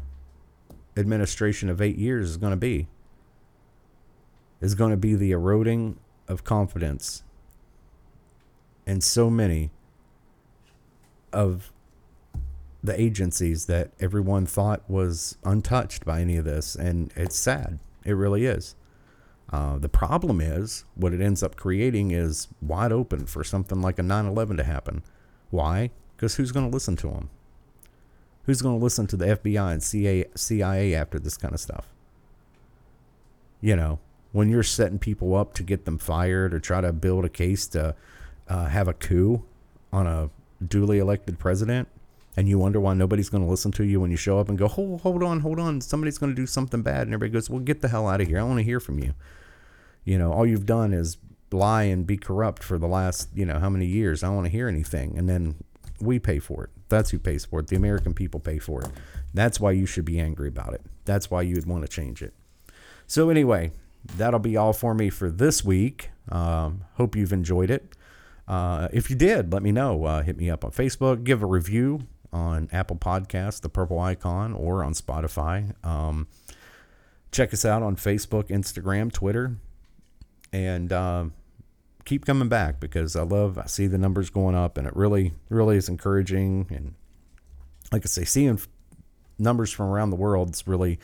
[0.96, 2.86] administration of 8 years is going to be
[4.60, 7.22] is going to be the eroding of confidence
[8.86, 9.70] in so many
[11.32, 11.72] of
[12.86, 16.74] the agencies that everyone thought was untouched by any of this.
[16.74, 17.78] And it's sad.
[18.04, 18.74] It really is.
[19.52, 23.98] Uh, the problem is what it ends up creating is wide open for something like
[23.98, 25.02] a 9 11 to happen.
[25.50, 25.90] Why?
[26.16, 27.30] Because who's going to listen to them?
[28.44, 31.88] Who's going to listen to the FBI and CIA after this kind of stuff?
[33.60, 33.98] You know,
[34.32, 37.66] when you're setting people up to get them fired or try to build a case
[37.68, 37.94] to
[38.48, 39.44] uh, have a coup
[39.92, 40.30] on a
[40.64, 41.88] duly elected president,
[42.36, 44.58] and you wonder why nobody's going to listen to you when you show up and
[44.58, 47.02] go, hold, hold on, hold on, somebody's going to do something bad.
[47.02, 48.38] And everybody goes, well, get the hell out of here.
[48.38, 49.14] I want to hear from you.
[50.04, 51.16] You know, all you've done is
[51.50, 54.22] lie and be corrupt for the last, you know, how many years.
[54.22, 55.16] I don't want to hear anything.
[55.16, 55.56] And then
[55.98, 56.70] we pay for it.
[56.88, 57.68] That's who pays for it.
[57.68, 58.88] The American people pay for it.
[59.32, 60.82] That's why you should be angry about it.
[61.04, 62.34] That's why you'd want to change it.
[63.06, 63.72] So, anyway,
[64.16, 66.10] that'll be all for me for this week.
[66.30, 67.96] Um, hope you've enjoyed it.
[68.46, 70.04] Uh, if you did, let me know.
[70.04, 74.52] Uh, hit me up on Facebook, give a review on Apple Podcasts, the purple icon,
[74.52, 75.74] or on Spotify.
[75.84, 76.28] Um,
[77.32, 79.56] check us out on Facebook, Instagram, Twitter,
[80.52, 81.26] and uh,
[82.04, 85.34] keep coming back because I love, I see the numbers going up, and it really,
[85.48, 86.66] really is encouraging.
[86.70, 86.94] And
[87.92, 88.60] like I say, seeing
[89.38, 90.98] numbers from around the world is really,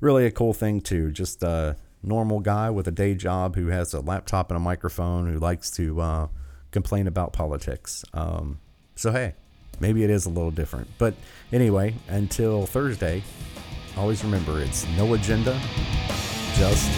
[0.00, 1.10] really a cool thing too.
[1.10, 5.32] Just a normal guy with a day job who has a laptop and a microphone
[5.32, 6.28] who likes to uh,
[6.70, 8.04] complain about politics.
[8.12, 8.60] Um,
[8.94, 9.34] so hey,
[9.80, 10.88] maybe it is a little different.
[10.98, 11.14] But
[11.52, 13.22] anyway, until Thursday,
[13.96, 15.60] always remember it's no agenda,
[16.56, 16.90] just